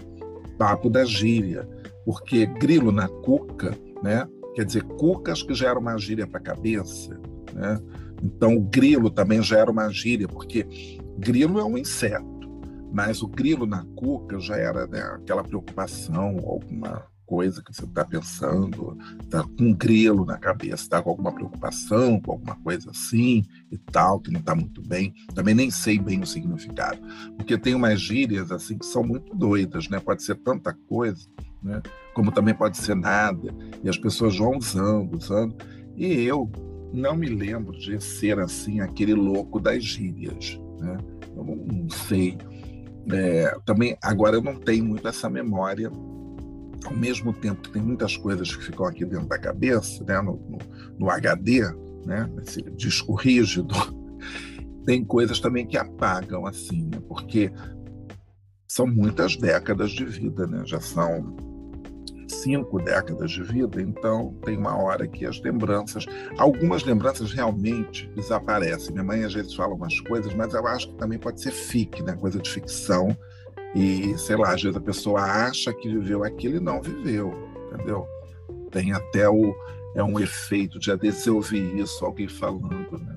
papo 0.58 0.90
da 0.90 1.06
gíria, 1.06 1.68
porque 2.06 2.46
grilo 2.46 2.92
na 2.92 3.08
cuca, 3.08 3.78
né, 4.04 4.28
quer 4.56 4.66
dizer, 4.66 4.84
cucas 4.84 5.42
que 5.42 5.54
já 5.54 5.70
era 5.70 5.80
uma 5.80 5.98
gíria 5.98 6.28
para 6.28 6.40
a 6.40 6.44
cabeça, 6.44 7.20
né? 7.54 7.80
Então 8.22 8.58
o 8.58 8.62
grilo 8.62 9.10
também 9.10 9.42
já 9.42 9.60
era 9.60 9.72
uma 9.72 9.90
gíria, 9.90 10.28
porque 10.28 10.68
grilo 11.18 11.60
é 11.60 11.64
um 11.64 11.78
inseto, 11.78 12.50
mas 12.92 13.22
o 13.22 13.28
grilo 13.28 13.66
na 13.66 13.86
cuca 13.96 14.40
já 14.40 14.58
era 14.58 14.86
né, 14.88 15.02
aquela 15.02 15.44
preocupação, 15.44 16.38
alguma 16.46 17.06
coisa 17.30 17.62
que 17.62 17.72
você 17.72 17.86
está 17.86 18.04
pensando, 18.04 18.98
está 19.22 19.44
com 19.44 19.66
um 19.66 19.74
grilo 19.74 20.26
na 20.26 20.36
cabeça, 20.36 20.82
está 20.82 21.00
com 21.00 21.12
alguma 21.12 21.32
preocupação, 21.32 22.20
com 22.20 22.32
alguma 22.32 22.56
coisa 22.56 22.90
assim 22.90 23.46
e 23.72 23.78
tal, 23.78 24.20
que 24.20 24.32
não 24.32 24.40
está 24.40 24.56
muito 24.56 24.82
bem. 24.82 25.14
Também 25.36 25.54
nem 25.54 25.70
sei 25.70 26.00
bem 26.00 26.22
o 26.22 26.26
significado, 26.26 27.00
porque 27.38 27.56
tem 27.56 27.76
umas 27.76 28.02
gírias 28.02 28.52
assim 28.52 28.80
que 28.80 28.86
são 28.88 29.04
muito 29.04 29.36
doidas, 29.36 29.88
né? 29.90 30.00
Pode 30.00 30.24
ser 30.24 30.38
tanta 30.38 30.74
coisa, 30.88 31.30
né? 31.62 31.80
Como 32.16 32.32
também 32.32 32.56
pode 32.56 32.78
ser 32.78 32.96
nada, 32.96 33.54
e 33.84 33.88
as 33.88 33.98
pessoas 33.98 34.36
vão 34.36 34.58
usando, 34.58 35.16
usando. 35.16 35.56
E 35.96 36.24
eu 36.24 36.52
não 36.92 37.16
me 37.16 37.28
lembro 37.28 37.78
de 37.78 38.02
ser 38.02 38.40
assim 38.40 38.82
aquele 38.82 39.14
louco 39.14 39.60
das 39.60 39.84
gírias, 39.84 40.60
né? 40.80 40.98
Eu 41.38 41.44
não 41.44 41.90
sei. 41.92 42.40
É, 43.12 43.56
também 43.66 43.96
agora 44.02 44.36
eu 44.36 44.42
não 44.42 44.56
tenho 44.56 44.84
muito 44.84 45.08
essa 45.08 45.30
memória 45.30 45.92
ao 46.86 46.94
mesmo 46.94 47.34
tempo 47.34 47.62
que 47.62 47.72
tem 47.72 47.82
muitas 47.82 48.16
coisas 48.16 48.56
que 48.56 48.66
ficam 48.66 48.86
aqui 48.86 49.06
dentro 49.06 49.28
da 49.28 49.38
cabeça, 49.38 50.04
né, 50.04 50.22
no, 50.22 50.34
no, 50.34 50.58
no 50.98 51.10
HD, 51.10 51.62
né, 52.06 52.30
nesse 52.36 52.62
disco 52.62 53.14
rígido, 53.14 53.76
tem 54.86 55.04
coisas 55.04 55.40
também 55.40 55.68
que 55.68 55.78
apagam, 55.78 56.46
assim, 56.46 56.86
né, 56.86 57.02
porque 57.08 57.52
são 58.68 58.88
muitas 58.88 59.36
décadas 59.36 59.92
de 59.92 60.06
vida, 60.06 60.48
né, 60.48 60.64
já 60.66 60.80
são 60.80 61.36
cinco 62.30 62.80
décadas 62.80 63.32
de 63.32 63.44
vida, 63.44 63.82
então 63.82 64.34
tem 64.46 64.58
uma 64.58 64.78
hora 64.78 65.08
que 65.08 65.26
as 65.26 65.42
lembranças, 65.42 66.06
algumas 66.38 66.84
lembranças 66.84 67.34
realmente 67.34 68.08
desaparecem. 68.16 68.94
Minha 68.94 69.04
mãe 69.04 69.24
às 69.24 69.34
vezes 69.34 69.56
fala 69.56 69.74
umas 69.74 70.00
coisas, 70.02 70.34
mas 70.36 70.54
eu 70.54 70.66
acho 70.68 70.90
que 70.90 70.96
também 70.96 71.18
pode 71.18 71.42
ser 71.42 71.52
fic, 71.52 72.02
né, 72.04 72.14
coisa 72.14 72.40
de 72.40 72.50
ficção, 72.50 73.16
e, 73.76 74.18
sei 74.18 74.36
lá, 74.36 74.54
às 74.54 74.62
vezes 74.62 74.78
a 74.78 74.82
pessoa 74.82 75.22
acha 75.22 75.74
que 75.74 75.88
viveu 75.88 76.24
aquilo 76.24 76.58
e 76.58 76.60
não 76.60 76.82
viveu, 76.82 77.34
entendeu? 77.72 78.08
Tem 78.72 78.92
até 78.94 79.30
o. 79.30 79.56
É 79.96 80.04
um 80.04 80.20
efeito 80.20 80.78
de 80.80 80.92
às 80.92 81.00
vezes 81.00 81.26
eu 81.26 81.36
ouvir 81.36 81.76
isso, 81.78 82.06
alguém 82.06 82.28
falando, 82.28 83.00
né? 83.00 83.16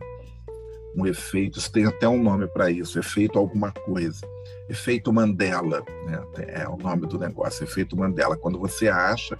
um 0.95 1.07
efeito, 1.07 1.59
isso 1.59 1.73
tem 1.73 1.87
até 1.87 2.07
um 2.07 2.23
nome 2.23 2.47
para 2.47 2.71
isso, 2.71 2.99
efeito 2.99 3.39
alguma 3.39 3.73
coisa. 3.73 4.21
Efeito 4.69 5.13
Mandela, 5.13 5.83
né? 6.07 6.23
é 6.49 6.69
o 6.69 6.77
nome 6.77 7.07
do 7.07 7.19
negócio, 7.19 7.65
efeito 7.65 7.97
Mandela. 7.97 8.37
Quando 8.37 8.59
você 8.59 8.89
acha, 8.89 9.39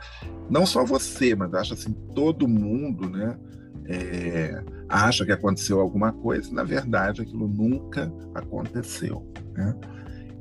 não 0.49 0.65
só 0.65 0.85
você, 0.85 1.35
mas 1.35 1.53
acha 1.55 1.75
assim, 1.75 1.93
todo 2.15 2.49
mundo, 2.49 3.09
né? 3.09 3.39
É, 3.85 4.63
acha 4.89 5.25
que 5.25 5.33
aconteceu 5.33 5.81
alguma 5.81 6.13
coisa, 6.13 6.55
na 6.55 6.63
verdade 6.63 7.21
aquilo 7.21 7.49
nunca 7.49 8.13
aconteceu. 8.35 9.27
Né? 9.55 9.75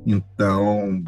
Então, 0.06 1.02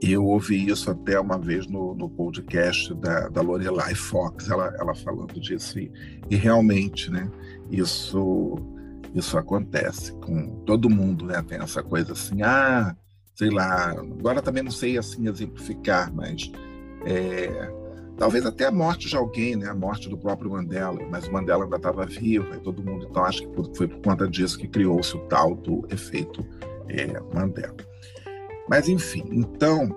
eu 0.00 0.24
ouvi 0.24 0.68
isso 0.68 0.90
até 0.90 1.18
uma 1.18 1.38
vez 1.38 1.66
no, 1.66 1.94
no 1.94 2.08
podcast 2.08 2.94
da, 2.94 3.28
da 3.28 3.42
Lorelai 3.42 3.94
Fox, 3.94 4.48
ela, 4.48 4.72
ela 4.78 4.94
falando 4.94 5.38
disso, 5.40 5.78
e, 5.78 5.90
e 6.30 6.36
realmente, 6.36 7.10
né, 7.10 7.28
isso, 7.70 8.56
isso 9.14 9.36
acontece 9.36 10.12
com 10.12 10.62
todo 10.64 10.88
mundo, 10.88 11.26
né, 11.26 11.42
tem 11.42 11.58
essa 11.58 11.82
coisa 11.82 12.12
assim, 12.12 12.42
ah, 12.42 12.96
sei 13.34 13.50
lá, 13.50 13.90
agora 13.90 14.40
também 14.40 14.62
não 14.62 14.70
sei 14.70 14.96
assim 14.96 15.28
exemplificar, 15.28 16.14
mas 16.14 16.50
é, 17.04 17.70
talvez 18.16 18.46
até 18.46 18.66
a 18.66 18.72
morte 18.72 19.08
de 19.08 19.16
alguém, 19.16 19.56
né, 19.56 19.68
a 19.68 19.74
morte 19.74 20.08
do 20.08 20.16
próprio 20.16 20.52
Mandela, 20.52 21.00
mas 21.10 21.26
o 21.26 21.32
Mandela 21.32 21.64
ainda 21.64 21.76
estava 21.76 22.06
vivo, 22.06 22.54
e 22.54 22.60
todo 22.60 22.84
mundo, 22.84 23.08
então 23.10 23.24
acho 23.24 23.42
que 23.42 23.76
foi 23.76 23.88
por 23.88 24.00
conta 24.00 24.28
disso 24.28 24.56
que 24.58 24.68
criou-se 24.68 25.16
o 25.16 25.20
tal 25.26 25.56
do 25.56 25.84
efeito 25.90 26.46
é, 26.88 27.20
Mandela. 27.34 27.76
Mas, 28.68 28.88
enfim, 28.88 29.24
então, 29.32 29.88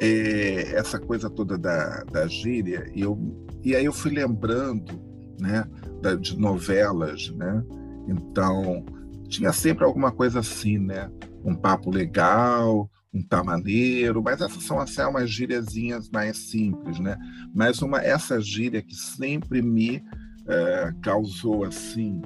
é, 0.00 0.74
essa 0.74 0.98
coisa 0.98 1.30
toda 1.30 1.56
da, 1.56 2.04
da 2.04 2.26
gíria, 2.26 2.90
e, 2.94 3.00
eu, 3.00 3.18
e 3.64 3.74
aí 3.74 3.84
eu 3.84 3.92
fui 3.92 4.12
lembrando 4.12 5.00
né, 5.40 5.64
da, 6.02 6.14
de 6.14 6.38
novelas, 6.38 7.30
né? 7.30 7.64
Então, 8.06 8.84
tinha 9.28 9.52
sempre 9.52 9.84
alguma 9.84 10.10
coisa 10.10 10.40
assim, 10.40 10.78
né? 10.78 11.10
Um 11.44 11.54
papo 11.54 11.90
legal, 11.90 12.90
um 13.12 13.22
tá 13.22 13.42
maneiro, 13.42 14.22
mas 14.22 14.40
essas 14.40 14.62
são 14.62 14.78
assim, 14.78 15.02
umas 15.02 15.30
gíriazinhas 15.30 16.10
mais 16.10 16.50
simples, 16.50 16.98
né? 17.00 17.16
Mas 17.54 17.80
uma, 17.80 18.00
essa 18.00 18.40
gíria 18.40 18.82
que 18.82 18.94
sempre 18.94 19.62
me 19.62 20.02
é, 20.46 20.92
causou, 21.02 21.64
assim, 21.64 22.20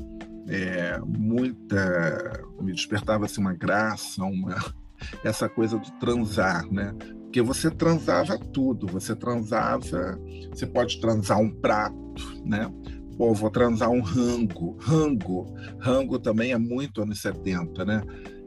é, 0.49 0.99
muita... 1.05 2.45
me 2.61 2.73
despertava, 2.73 3.27
assim, 3.27 3.41
uma 3.41 3.55
graça, 3.55 4.23
uma 4.23 4.57
essa 5.25 5.49
coisa 5.49 5.79
do 5.79 5.91
transar, 5.93 6.67
né? 6.73 6.95
Porque 7.23 7.41
você 7.41 7.71
transava 7.71 8.39
tudo, 8.39 8.87
você 8.87 9.17
transava, 9.17 10.19
você 10.51 10.67
pode 10.67 11.01
transar 11.01 11.41
um 11.41 11.51
prato, 11.51 11.97
né? 12.45 12.71
Pô, 13.17 13.33
vou 13.33 13.51
transar 13.51 13.91
um 13.91 14.01
rango, 14.01 14.77
rango, 14.81 15.47
rango 15.79 16.19
também 16.19 16.53
é 16.53 16.59
muito 16.59 17.03
anos 17.03 17.21
70, 17.21 17.85
né? 17.85 18.03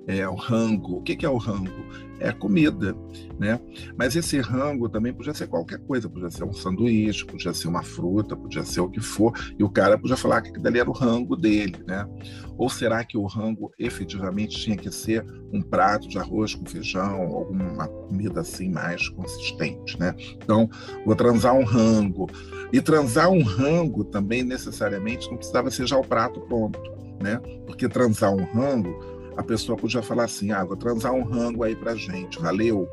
É 0.07 0.27
o 0.27 0.35
rango. 0.35 0.97
O 0.97 1.01
que 1.01 1.25
é 1.25 1.29
o 1.29 1.37
rango? 1.37 1.71
É 2.19 2.31
comida, 2.31 2.95
né? 3.37 3.59
Mas 3.97 4.15
esse 4.15 4.39
rango 4.39 4.87
também 4.87 5.13
podia 5.13 5.33
ser 5.33 5.47
qualquer 5.47 5.79
coisa, 5.79 6.09
podia 6.09 6.29
ser 6.29 6.45
um 6.45 6.53
sanduíche, 6.53 7.25
podia 7.25 7.53
ser 7.53 7.67
uma 7.67 7.83
fruta, 7.83 8.37
podia 8.37 8.63
ser 8.63 8.79
o 8.79 8.89
que 8.89 9.01
for, 9.01 9.33
e 9.59 9.63
o 9.63 9.69
cara 9.69 9.97
podia 9.97 10.15
falar 10.15 10.41
que 10.41 10.57
dali 10.57 10.79
era 10.79 10.89
o 10.89 10.93
rango 10.93 11.35
dele, 11.35 11.75
né? 11.85 12.07
Ou 12.57 12.69
será 12.69 13.03
que 13.03 13.17
o 13.17 13.25
rango 13.25 13.71
efetivamente 13.77 14.57
tinha 14.57 14.77
que 14.77 14.89
ser 14.89 15.25
um 15.51 15.61
prato 15.61 16.07
de 16.07 16.17
arroz 16.17 16.55
com 16.55 16.65
feijão, 16.65 17.21
alguma 17.21 17.87
comida 17.87 18.41
assim 18.41 18.69
mais 18.69 19.09
consistente, 19.09 19.99
né? 19.99 20.15
Então, 20.41 20.69
vou 21.05 21.15
transar 21.15 21.53
um 21.53 21.65
rango. 21.65 22.29
E 22.71 22.79
transar 22.79 23.29
um 23.29 23.43
rango 23.43 24.05
também 24.05 24.41
necessariamente 24.43 25.29
não 25.29 25.37
precisava 25.37 25.69
ser 25.69 25.85
já 25.85 25.97
o 25.97 26.03
prato 26.03 26.39
pronto, 26.41 26.79
né? 27.21 27.41
Porque 27.65 27.89
transar 27.89 28.33
um 28.33 28.43
rango 28.45 29.14
a 29.37 29.43
pessoa 29.43 29.77
podia 29.77 30.01
falar 30.01 30.25
assim: 30.25 30.51
ah, 30.51 30.63
vou 30.63 30.75
transar 30.75 31.13
um 31.13 31.23
rango 31.23 31.63
aí 31.63 31.75
pra 31.75 31.95
gente, 31.95 32.39
valeu. 32.39 32.87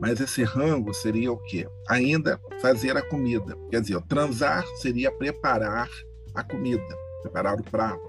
Mas 0.00 0.20
esse 0.20 0.44
rango 0.44 0.92
seria 0.92 1.32
o 1.32 1.38
quê? 1.38 1.66
Ainda 1.88 2.38
fazer 2.60 2.96
a 2.96 3.02
comida. 3.02 3.56
Quer 3.70 3.80
dizer, 3.80 4.00
transar 4.02 4.64
seria 4.76 5.10
preparar 5.10 5.88
a 6.34 6.42
comida, 6.44 6.84
preparar 7.22 7.58
o 7.58 7.62
prato 7.62 8.06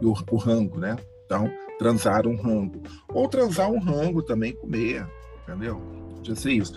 e 0.00 0.06
o, 0.06 0.14
o 0.30 0.36
rango, 0.36 0.78
né? 0.78 0.96
Então, 1.24 1.50
transar 1.78 2.26
um 2.26 2.36
rango. 2.36 2.82
Ou 3.08 3.26
transar 3.28 3.70
um 3.70 3.78
rango 3.78 4.22
também, 4.22 4.52
comer, 4.52 5.06
entendeu? 5.42 5.80
Podia 6.16 6.36
ser 6.36 6.52
isso. 6.52 6.74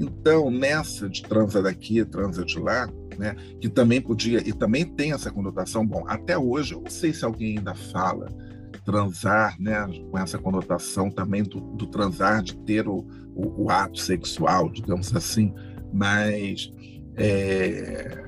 Então, 0.00 0.50
nessa 0.50 1.08
de 1.08 1.22
transa 1.22 1.60
daqui, 1.60 2.04
transa 2.04 2.44
de 2.44 2.58
lá, 2.58 2.88
né, 3.18 3.34
que 3.60 3.68
também 3.68 4.00
podia, 4.00 4.38
e 4.38 4.52
também 4.52 4.84
tem 4.84 5.12
essa 5.12 5.30
conotação, 5.30 5.84
bom, 5.84 6.04
até 6.06 6.38
hoje, 6.38 6.72
eu 6.72 6.80
não 6.80 6.90
sei 6.90 7.12
se 7.12 7.24
alguém 7.24 7.58
ainda 7.58 7.74
fala, 7.74 8.28
transar, 8.88 9.54
né, 9.60 9.86
com 10.10 10.18
essa 10.18 10.38
conotação 10.38 11.10
também 11.10 11.42
do, 11.42 11.60
do 11.60 11.86
transar, 11.88 12.42
de 12.42 12.56
ter 12.56 12.88
o, 12.88 13.06
o, 13.34 13.64
o, 13.64 13.70
ato 13.70 14.00
sexual, 14.00 14.70
digamos 14.70 15.14
assim, 15.14 15.52
mas 15.92 16.72
é, 17.14 18.24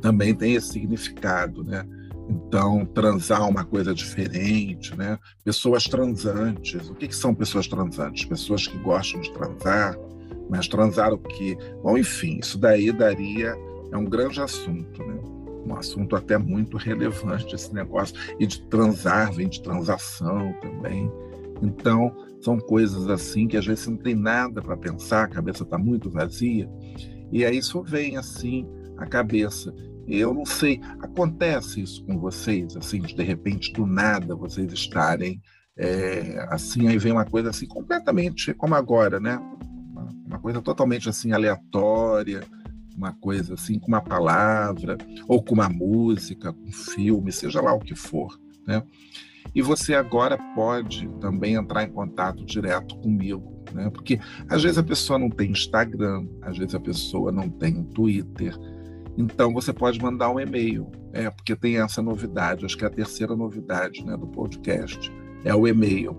também 0.00 0.32
tem 0.32 0.54
esse 0.54 0.68
significado, 0.68 1.64
né? 1.64 1.84
Então, 2.28 2.86
transar 2.86 3.40
é 3.40 3.44
uma 3.44 3.64
coisa 3.64 3.92
diferente, 3.92 4.96
né? 4.96 5.18
Pessoas 5.44 5.84
transantes. 5.84 6.88
O 6.88 6.94
que, 6.94 7.08
que 7.08 7.16
são 7.16 7.34
pessoas 7.34 7.66
transantes? 7.66 8.24
Pessoas 8.24 8.64
que 8.64 8.78
gostam 8.78 9.20
de 9.20 9.32
transar, 9.32 9.96
mas 10.48 10.68
transar 10.68 11.12
o 11.12 11.18
quê? 11.18 11.58
Bom, 11.82 11.98
enfim, 11.98 12.38
isso 12.40 12.58
daí 12.58 12.92
daria 12.92 13.56
é 13.92 13.96
um 13.96 14.04
grande 14.04 14.40
assunto, 14.40 15.04
né? 15.04 15.35
Um 15.66 15.74
assunto 15.74 16.14
até 16.14 16.38
muito 16.38 16.76
relevante 16.76 17.54
esse 17.54 17.72
negócio. 17.74 18.14
E 18.38 18.46
de 18.46 18.62
transar, 18.68 19.32
vem 19.32 19.48
de 19.48 19.62
transação 19.62 20.54
também. 20.60 21.10
Então, 21.62 22.14
são 22.40 22.58
coisas 22.58 23.08
assim 23.08 23.48
que 23.48 23.56
às 23.56 23.66
vezes 23.66 23.86
não 23.86 23.96
tem 23.96 24.14
nada 24.14 24.62
para 24.62 24.76
pensar, 24.76 25.24
a 25.24 25.28
cabeça 25.28 25.62
está 25.64 25.76
muito 25.76 26.10
vazia. 26.10 26.70
E 27.32 27.44
aí 27.44 27.58
isso 27.58 27.82
vem 27.82 28.16
assim 28.16 28.66
à 28.96 29.06
cabeça. 29.06 29.74
Eu 30.06 30.32
não 30.32 30.46
sei, 30.46 30.80
acontece 31.00 31.82
isso 31.82 32.04
com 32.04 32.18
vocês, 32.18 32.76
assim, 32.76 33.00
de, 33.00 33.14
de 33.14 33.22
repente, 33.24 33.72
do 33.72 33.84
nada, 33.84 34.36
vocês 34.36 34.72
estarem 34.72 35.40
é, 35.76 36.46
assim, 36.48 36.88
aí 36.88 36.96
vem 36.96 37.12
uma 37.12 37.26
coisa 37.26 37.50
assim 37.50 37.66
completamente 37.66 38.54
como 38.54 38.74
agora, 38.74 39.20
né? 39.20 39.36
Uma, 39.92 40.08
uma 40.26 40.38
coisa 40.38 40.62
totalmente 40.62 41.08
assim 41.08 41.32
aleatória, 41.32 42.42
uma 42.96 43.12
coisa 43.12 43.54
assim, 43.54 43.78
com 43.78 43.88
uma 43.88 44.00
palavra, 44.00 44.96
ou 45.28 45.42
com 45.42 45.54
uma 45.54 45.68
música, 45.68 46.52
com 46.52 46.68
um 46.68 46.72
filme, 46.72 47.30
seja 47.30 47.60
lá 47.60 47.74
o 47.74 47.80
que 47.80 47.94
for. 47.94 48.38
Né? 48.66 48.82
E 49.54 49.60
você 49.60 49.94
agora 49.94 50.38
pode 50.54 51.08
também 51.20 51.54
entrar 51.54 51.84
em 51.84 51.90
contato 51.90 52.44
direto 52.44 52.96
comigo, 52.98 53.62
né? 53.72 53.90
porque 53.90 54.18
às 54.48 54.62
vezes 54.62 54.78
a 54.78 54.82
pessoa 54.82 55.18
não 55.18 55.30
tem 55.30 55.50
Instagram, 55.50 56.26
às 56.42 56.56
vezes 56.56 56.74
a 56.74 56.80
pessoa 56.80 57.30
não 57.30 57.48
tem 57.48 57.84
Twitter, 57.84 58.56
então 59.16 59.52
você 59.52 59.72
pode 59.72 60.00
mandar 60.00 60.30
um 60.30 60.40
e-mail, 60.40 60.90
é, 61.12 61.30
porque 61.30 61.56
tem 61.56 61.78
essa 61.78 62.02
novidade, 62.02 62.64
acho 62.64 62.76
que 62.76 62.84
é 62.84 62.88
a 62.88 62.90
terceira 62.90 63.34
novidade 63.34 64.04
né, 64.04 64.16
do 64.16 64.26
podcast, 64.26 65.10
é 65.44 65.54
o 65.54 65.66
e-mail. 65.66 66.14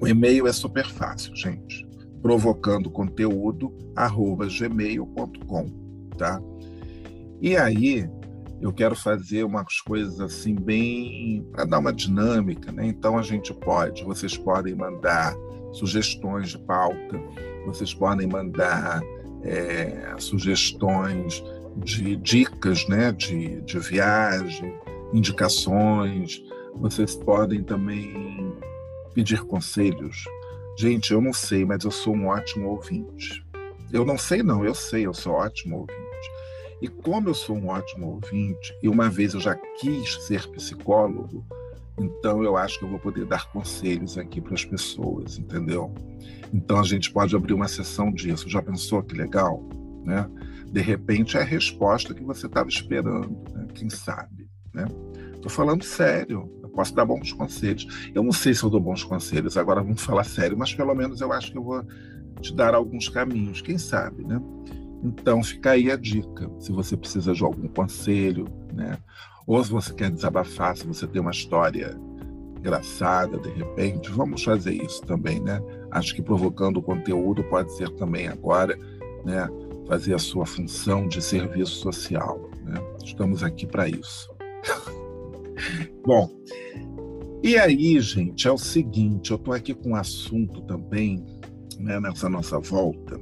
O 0.00 0.08
e-mail 0.08 0.46
é 0.46 0.52
super 0.52 0.86
fácil, 0.86 1.36
gente 1.36 1.91
provocando 2.22 2.88
conteúdo 2.88 3.76
arroba 3.96 4.46
gmail.com, 4.46 5.66
tá? 6.16 6.40
E 7.40 7.56
aí 7.56 8.08
eu 8.60 8.72
quero 8.72 8.94
fazer 8.94 9.42
umas 9.42 9.80
coisas 9.80 10.20
assim 10.20 10.54
bem 10.54 11.44
para 11.50 11.64
dar 11.64 11.80
uma 11.80 11.92
dinâmica, 11.92 12.70
né? 12.70 12.86
Então 12.86 13.18
a 13.18 13.22
gente 13.22 13.52
pode, 13.52 14.04
vocês 14.04 14.36
podem 14.36 14.74
mandar 14.74 15.34
sugestões 15.72 16.50
de 16.50 16.58
pauta, 16.58 17.20
vocês 17.66 17.92
podem 17.92 18.28
mandar 18.28 19.02
é, 19.42 20.14
sugestões 20.18 21.42
de 21.78 22.14
dicas, 22.14 22.86
né? 22.86 23.10
De, 23.10 23.60
de 23.62 23.78
viagem, 23.80 24.72
indicações. 25.12 26.40
Vocês 26.76 27.16
podem 27.16 27.64
também 27.64 28.52
pedir 29.12 29.42
conselhos 29.44 30.24
Gente, 30.76 31.12
eu 31.12 31.20
não 31.20 31.32
sei, 31.32 31.64
mas 31.64 31.84
eu 31.84 31.90
sou 31.90 32.14
um 32.14 32.26
ótimo 32.26 32.68
ouvinte. 32.70 33.44
Eu 33.92 34.04
não 34.04 34.16
sei, 34.16 34.42
não, 34.42 34.64
eu 34.64 34.74
sei, 34.74 35.06
eu 35.06 35.12
sou 35.12 35.34
ótimo 35.34 35.80
ouvinte. 35.80 36.02
E 36.80 36.88
como 36.88 37.28
eu 37.28 37.34
sou 37.34 37.56
um 37.56 37.68
ótimo 37.68 38.08
ouvinte, 38.08 38.74
e 38.82 38.88
uma 38.88 39.08
vez 39.08 39.34
eu 39.34 39.40
já 39.40 39.54
quis 39.54 40.24
ser 40.24 40.48
psicólogo, 40.48 41.44
então 41.98 42.42
eu 42.42 42.56
acho 42.56 42.78
que 42.78 42.84
eu 42.84 42.88
vou 42.88 42.98
poder 42.98 43.26
dar 43.26 43.50
conselhos 43.50 44.16
aqui 44.16 44.40
para 44.40 44.54
as 44.54 44.64
pessoas, 44.64 45.38
entendeu? 45.38 45.94
Então 46.52 46.80
a 46.80 46.82
gente 46.82 47.12
pode 47.12 47.36
abrir 47.36 47.52
uma 47.52 47.68
sessão 47.68 48.10
disso. 48.10 48.48
Já 48.48 48.62
pensou 48.62 49.02
que 49.02 49.14
legal? 49.14 49.62
Né? 50.04 50.28
De 50.66 50.80
repente 50.80 51.36
é 51.36 51.42
a 51.42 51.44
resposta 51.44 52.14
que 52.14 52.24
você 52.24 52.46
estava 52.46 52.68
esperando, 52.68 53.30
né? 53.52 53.68
quem 53.74 53.90
sabe? 53.90 54.48
Né? 54.72 54.86
Tô 55.40 55.48
falando 55.48 55.84
sério 55.84 56.50
posso 56.72 56.94
dar 56.94 57.04
bons 57.04 57.32
conselhos. 57.32 58.10
Eu 58.14 58.22
não 58.22 58.32
sei 58.32 58.54
se 58.54 58.62
eu 58.62 58.70
dou 58.70 58.80
bons 58.80 59.04
conselhos, 59.04 59.56
agora 59.56 59.82
vamos 59.82 60.02
falar 60.02 60.24
sério, 60.24 60.56
mas 60.56 60.74
pelo 60.74 60.94
menos 60.94 61.20
eu 61.20 61.32
acho 61.32 61.52
que 61.52 61.58
eu 61.58 61.62
vou 61.62 61.84
te 62.40 62.54
dar 62.54 62.74
alguns 62.74 63.08
caminhos, 63.08 63.60
quem 63.60 63.78
sabe, 63.78 64.24
né? 64.24 64.40
Então 65.02 65.42
fica 65.42 65.72
aí 65.72 65.90
a 65.90 65.96
dica, 65.96 66.50
se 66.58 66.72
você 66.72 66.96
precisa 66.96 67.32
de 67.32 67.42
algum 67.42 67.68
conselho, 67.68 68.46
né? 68.72 68.98
Ou 69.46 69.62
se 69.62 69.70
você 69.70 69.92
quer 69.92 70.10
desabafar, 70.10 70.76
se 70.76 70.86
você 70.86 71.06
tem 71.06 71.20
uma 71.20 71.32
história 71.32 71.98
engraçada, 72.58 73.38
de 73.38 73.50
repente, 73.50 74.08
vamos 74.10 74.44
fazer 74.44 74.72
isso 74.72 75.02
também, 75.02 75.40
né? 75.40 75.60
Acho 75.90 76.14
que 76.14 76.22
provocando 76.22 76.76
o 76.76 76.82
conteúdo 76.82 77.42
pode 77.44 77.72
ser 77.76 77.90
também 77.90 78.28
agora, 78.28 78.78
né? 79.24 79.48
Fazer 79.88 80.14
a 80.14 80.18
sua 80.18 80.46
função 80.46 81.08
de 81.08 81.20
serviço 81.20 81.72
social, 81.72 82.48
né? 82.64 82.80
Estamos 83.04 83.42
aqui 83.42 83.66
para 83.66 83.88
isso. 83.88 84.32
Bom, 86.04 86.30
e 87.42 87.58
aí, 87.58 87.98
gente, 88.00 88.46
é 88.46 88.52
o 88.52 88.58
seguinte, 88.58 89.32
eu 89.32 89.36
estou 89.36 89.52
aqui 89.52 89.74
com 89.74 89.90
um 89.90 89.96
assunto 89.96 90.62
também, 90.62 91.24
né, 91.78 91.98
nessa 91.98 92.28
nossa 92.28 92.60
volta, 92.60 93.18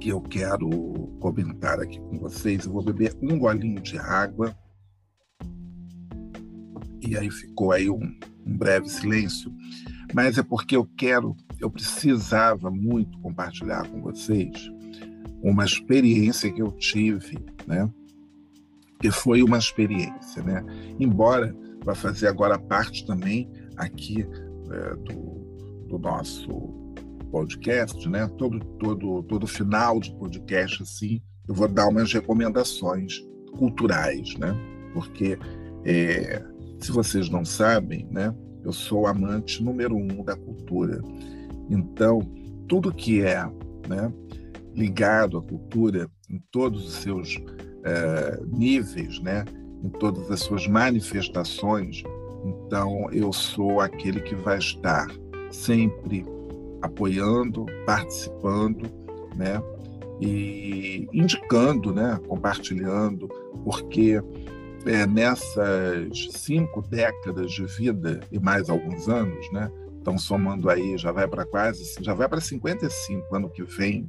que 0.00 0.08
eu 0.08 0.20
quero 0.20 0.68
comentar 1.20 1.78
aqui 1.78 2.00
com 2.00 2.18
vocês. 2.18 2.64
Eu 2.64 2.72
vou 2.72 2.82
beber 2.82 3.14
um 3.20 3.38
golinho 3.38 3.80
de 3.82 3.98
água. 3.98 4.56
E 7.02 7.16
aí 7.16 7.30
ficou 7.30 7.72
aí 7.72 7.90
um, 7.90 8.18
um 8.46 8.56
breve 8.56 8.88
silêncio. 8.88 9.52
Mas 10.14 10.38
é 10.38 10.42
porque 10.42 10.74
eu 10.74 10.86
quero, 10.96 11.36
eu 11.60 11.70
precisava 11.70 12.70
muito 12.70 13.18
compartilhar 13.20 13.86
com 13.88 14.00
vocês 14.00 14.70
uma 15.42 15.64
experiência 15.64 16.50
que 16.50 16.62
eu 16.62 16.72
tive, 16.72 17.38
né? 17.66 17.90
Que 19.00 19.10
foi 19.10 19.42
uma 19.42 19.58
experiência, 19.58 20.42
né? 20.42 20.64
Embora 20.98 21.54
vai 21.84 21.94
fazer 21.94 22.28
agora 22.28 22.58
parte 22.58 23.06
também 23.06 23.50
aqui 23.76 24.26
é, 24.70 24.96
do, 24.96 25.86
do 25.88 25.98
nosso 25.98 26.48
podcast, 27.30 28.08
né? 28.08 28.28
Todo, 28.38 28.58
todo, 28.78 29.22
todo 29.24 29.46
final 29.46 30.00
de 30.00 30.14
podcast, 30.16 30.82
assim, 30.82 31.20
eu 31.48 31.54
vou 31.54 31.68
dar 31.68 31.88
umas 31.88 32.12
recomendações 32.12 33.20
culturais, 33.56 34.34
né? 34.36 34.54
Porque, 34.92 35.38
é, 35.84 36.42
se 36.80 36.90
vocês 36.90 37.28
não 37.28 37.44
sabem, 37.44 38.06
né? 38.10 38.34
Eu 38.64 38.72
sou 38.72 39.06
amante 39.06 39.62
número 39.62 39.94
um 39.94 40.24
da 40.24 40.34
cultura. 40.34 41.00
Então, 41.70 42.20
tudo 42.68 42.92
que 42.92 43.22
é 43.22 43.44
né, 43.88 44.12
ligado 44.74 45.38
à 45.38 45.42
cultura, 45.42 46.10
em 46.28 46.38
todos 46.50 46.84
os 46.84 46.94
seus 46.94 47.36
é, 47.86 48.40
níveis, 48.52 49.20
né? 49.20 49.44
em 49.82 49.88
todas 49.88 50.30
as 50.30 50.40
suas 50.40 50.66
manifestações, 50.66 52.02
então 52.44 53.08
eu 53.12 53.32
sou 53.32 53.80
aquele 53.80 54.20
que 54.20 54.34
vai 54.34 54.58
estar 54.58 55.06
sempre 55.50 56.24
apoiando, 56.82 57.66
participando, 57.84 58.90
né? 59.36 59.62
E 60.20 61.06
indicando, 61.12 61.92
né? 61.92 62.18
Compartilhando, 62.26 63.28
porque 63.64 64.20
é, 64.86 65.06
nessas 65.06 66.28
cinco 66.32 66.82
décadas 66.82 67.52
de 67.52 67.64
vida 67.64 68.20
e 68.32 68.38
mais 68.38 68.70
alguns 68.70 69.08
anos, 69.08 69.50
né? 69.52 69.70
Então 70.00 70.16
somando 70.16 70.70
aí 70.70 70.96
já 70.96 71.12
vai 71.12 71.26
para 71.26 71.44
quase, 71.44 71.96
já 72.00 72.14
vai 72.14 72.28
para 72.28 72.40
55 72.40 73.34
ano 73.34 73.50
que 73.50 73.62
vem. 73.64 74.06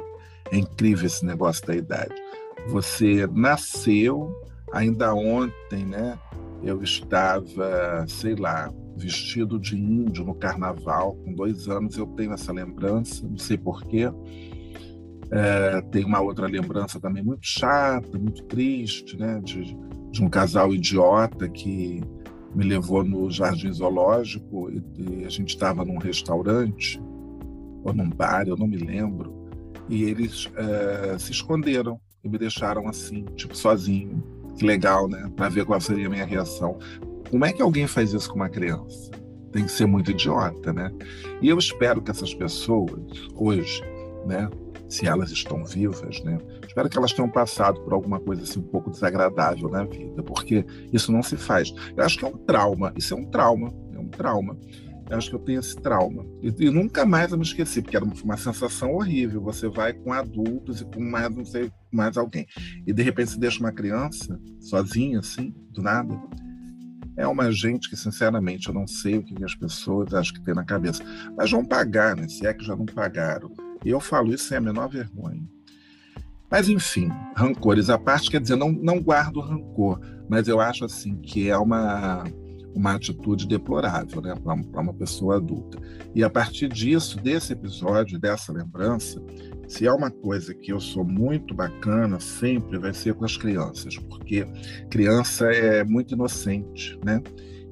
É 0.50 0.58
incrível 0.58 1.06
esse 1.06 1.26
negócio 1.26 1.66
da 1.68 1.76
idade. 1.76 2.16
Você 2.68 3.28
nasceu 3.28 4.36
Ainda 4.74 5.14
ontem, 5.14 5.86
né, 5.86 6.20
eu 6.62 6.84
estava, 6.84 8.06
sei 8.08 8.36
lá, 8.36 8.74
vestido 8.98 9.60
de 9.60 9.78
índio 9.78 10.26
no 10.26 10.36
carnaval, 10.36 11.16
com 11.24 11.34
dois 11.34 11.68
anos 11.68 11.98
eu 11.98 12.06
tenho 12.08 12.34
essa 12.34 12.52
lembrança, 12.52 13.26
não 13.28 13.38
sei 13.38 13.58
porquê. 13.58 14.12
É, 15.30 15.82
tem 15.92 16.04
uma 16.04 16.20
outra 16.20 16.48
lembrança 16.48 17.00
também 17.00 17.24
muito 17.24 17.46
chata, 17.46 18.18
muito 18.18 18.44
triste, 18.44 19.18
né, 19.18 19.40
de, 19.44 19.78
de 20.12 20.24
um 20.24 20.30
casal 20.30 20.74
idiota 20.74 21.48
que 21.48 22.02
me 22.54 22.66
levou 22.66 23.04
no 23.04 23.30
Jardim 23.30 23.72
Zoológico 23.72 24.70
e, 24.70 24.84
e 24.98 25.26
a 25.26 25.30
gente 25.30 25.50
estava 25.50 25.86
num 25.86 25.98
restaurante 25.98 27.00
ou 27.84 27.94
num 27.94 28.10
bar, 28.10 28.48
eu 28.48 28.58
não 28.58 28.68
me 28.68 28.78
lembro, 28.78 29.34
e 29.88 30.04
eles 30.04 30.50
é, 30.56 31.18
se 31.18 31.32
esconderam 31.32 32.00
e 32.24 32.30
me 32.30 32.38
deixaram 32.38 32.88
assim, 32.88 33.26
tipo, 33.36 33.56
sozinho 33.56 34.24
que 34.58 34.66
legal, 34.66 35.08
né? 35.08 35.32
Para 35.36 35.50
ver 35.50 35.66
qual 35.66 35.80
seria 35.80 36.08
a 36.08 36.10
minha 36.10 36.26
reação. 36.26 36.78
Como 37.30 37.46
é 37.46 37.54
que 37.54 37.62
alguém 37.62 37.88
faz 37.88 38.14
isso 38.14 38.30
com 38.30 38.38
uma 38.38 38.50
criança? 38.50 39.12
Tem 39.52 39.64
que 39.64 39.72
ser 39.72 39.86
muito 39.86 40.12
idiota, 40.12 40.74
né? 40.74 40.92
E 41.42 41.48
eu 41.48 41.58
espero 41.58 42.02
que 42.02 42.12
essas 42.12 42.34
pessoas, 42.34 42.92
hoje, 43.36 43.82
né? 44.26 44.50
Se 44.90 45.06
elas 45.06 45.32
estão 45.32 45.64
vivas, 45.64 46.24
né? 46.24 46.40
Espero 46.66 46.90
que 46.90 46.98
elas 46.98 47.14
tenham 47.14 47.30
passado 47.30 47.80
por 47.82 47.94
alguma 47.94 48.20
coisa 48.20 48.44
assim 48.44 48.60
um 48.60 48.64
pouco 48.64 48.90
desagradável 48.90 49.70
na 49.70 49.84
vida, 49.84 50.24
porque 50.24 50.66
isso 50.92 51.12
não 51.12 51.22
se 51.22 51.38
faz. 51.38 51.74
Eu 51.96 52.04
acho 52.04 52.18
que 52.18 52.26
é 52.26 52.28
um 52.28 52.38
trauma. 52.38 52.94
Isso 52.96 53.14
é 53.14 53.18
um 53.18 53.26
trauma. 53.26 53.74
É 53.94 54.00
um 54.00 54.08
trauma. 54.08 54.58
Eu 55.10 55.18
acho 55.18 55.30
que 55.30 55.36
eu 55.36 55.40
tenho 55.40 55.60
esse 55.60 55.76
trauma. 55.76 56.26
E, 56.42 56.54
e, 56.66 56.70
nunca 56.70 57.06
mais 57.06 57.32
eu 57.32 57.38
me 57.38 57.44
esqueci, 57.44 57.82
porque 57.82 57.96
era 57.96 58.06
uma 58.06 58.38
sensação 58.38 58.94
horrível. 58.94 59.42
Você 59.42 59.70
vai 59.70 59.94
com 59.94 60.12
adultos 60.12 60.82
e 60.82 60.86
com 60.86 61.02
mais 61.02 61.34
não 61.34 61.46
sei, 61.46 61.72
mais 61.92 62.18
alguém. 62.18 62.46
E 62.86 62.92
de 62.92 63.02
repente 63.02 63.32
você 63.32 63.40
deixa 63.40 63.60
uma 63.60 63.72
criança 63.72 64.40
sozinha, 64.60 65.20
assim, 65.20 65.56
do 65.72 65.82
nada. 65.82 66.20
É 67.16 67.26
uma 67.26 67.52
gente 67.52 67.90
que, 67.90 67.96
sinceramente, 67.96 68.68
eu 68.68 68.74
não 68.74 68.86
sei 68.86 69.18
o 69.18 69.24
que 69.24 69.44
as 69.44 69.56
pessoas 69.56 70.14
acham 70.14 70.36
que 70.36 70.44
tem 70.44 70.54
na 70.54 70.66
cabeça. 70.66 71.04
Mas 71.36 71.50
vão 71.50 71.66
pagar, 71.66 72.16
né? 72.16 72.28
Se 72.28 72.46
é 72.46 72.54
que 72.54 72.64
já 72.64 72.76
não 72.76 72.86
pagaram. 72.86 73.52
E 73.84 73.90
eu 73.90 74.00
falo 74.00 74.34
isso 74.34 74.50
sem 74.50 74.58
a 74.58 74.62
menor 74.62 74.90
vergonha. 74.90 75.42
Mas, 76.50 76.70
enfim, 76.70 77.10
rancores 77.36 77.90
à 77.90 77.98
parte, 77.98 78.30
quer 78.30 78.40
dizer, 78.40 78.56
não, 78.56 78.72
não 78.72 79.02
guardo 79.02 79.40
rancor, 79.40 80.00
mas 80.30 80.48
eu 80.48 80.60
acho 80.60 80.86
assim 80.86 81.18
que 81.18 81.50
é 81.50 81.58
uma 81.58 82.24
uma 82.78 82.94
atitude 82.94 83.48
deplorável 83.48 84.22
né, 84.22 84.36
para 84.36 84.82
uma 84.82 84.94
pessoa 84.94 85.38
adulta. 85.38 85.80
E 86.14 86.24
a 86.24 86.30
partir 86.30 86.70
disso, 86.70 87.18
desse 87.20 87.54
episódio, 87.54 88.20
dessa 88.20 88.54
lembrança, 88.54 89.20
se 89.68 89.88
há 89.88 89.96
uma 89.96 90.12
coisa 90.12 90.54
que 90.54 90.72
eu 90.72 90.80
sou 90.80 91.04
muito 91.04 91.56
bacana, 91.56 92.20
sempre 92.20 92.78
vai 92.78 92.94
ser 92.94 93.16
com 93.16 93.26
as 93.26 93.36
crianças, 93.36 93.98
porque 93.98 94.46
criança 94.92 95.52
é 95.52 95.84
muito 95.84 96.14
inocente, 96.14 96.98
né? 97.04 97.20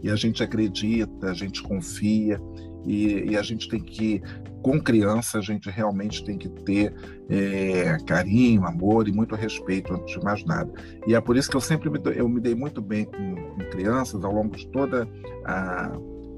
E 0.01 0.09
a 0.09 0.15
gente 0.15 0.41
acredita, 0.41 1.29
a 1.29 1.33
gente 1.33 1.61
confia, 1.61 2.41
e, 2.85 3.31
e, 3.31 3.37
a 3.37 3.41
gente 3.41 3.67
tem 3.67 3.79
que, 3.79 4.21
com 4.61 4.79
criança, 4.79 5.39
a 5.39 5.41
gente 5.41 5.69
realmente 5.69 6.23
tem 6.23 6.37
que 6.37 6.49
ter 6.49 6.93
é, 7.29 7.97
carinho, 8.05 8.65
amor 8.65 9.07
e 9.07 9.11
muito 9.11 9.35
respeito 9.35 9.93
antes 9.93 10.17
de 10.17 10.23
mais 10.23 10.43
nada. 10.45 10.71
E 11.07 11.15
é 11.15 11.21
por 11.21 11.35
isso 11.35 11.49
que 11.49 11.57
eu 11.57 11.61
sempre 11.61 11.89
me, 11.89 11.99
eu 12.15 12.29
me 12.29 12.39
dei 12.39 12.55
muito 12.55 12.81
bem 12.81 13.05
com, 13.05 13.35
com 13.35 13.69
crianças 13.71 14.23
ao 14.23 14.31
longo 14.31 14.55
de 14.55 14.67
toda 14.67 15.07
a, 15.43 15.91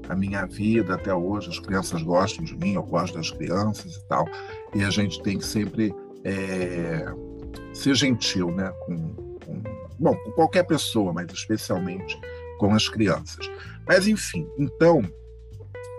a 0.08 0.16
minha 0.16 0.46
vida 0.46 0.94
até 0.94 1.12
hoje. 1.12 1.50
As 1.50 1.58
crianças 1.58 2.02
gostam 2.02 2.44
de 2.44 2.56
mim, 2.56 2.74
eu 2.74 2.82
gosto 2.82 3.14
das 3.14 3.30
crianças 3.30 3.96
e 3.96 4.08
tal. 4.08 4.26
E 4.74 4.82
a 4.82 4.90
gente 4.90 5.22
tem 5.22 5.38
que 5.38 5.44
sempre 5.44 5.94
é, 6.24 7.06
ser 7.72 7.94
gentil, 7.94 8.50
né? 8.50 8.72
Com, 8.86 9.14
com, 9.44 9.62
bom, 9.98 10.14
com 10.14 10.30
qualquer 10.32 10.64
pessoa, 10.64 11.12
mas 11.12 11.26
especialmente 11.32 12.18
com 12.58 12.74
as 12.74 12.88
crianças. 12.88 13.50
Mas 13.86 14.06
enfim, 14.06 14.46
então 14.58 15.02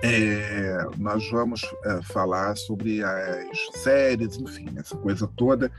é, 0.02 0.88
nós 0.98 1.30
vamos 1.30 1.62
é, 1.86 2.02
falar 2.04 2.56
sobre 2.56 3.04
as 3.04 3.82
séries, 3.82 4.38
enfim, 4.38 4.68
essa 4.78 4.96
coisa 4.96 5.28
toda, 5.36 5.72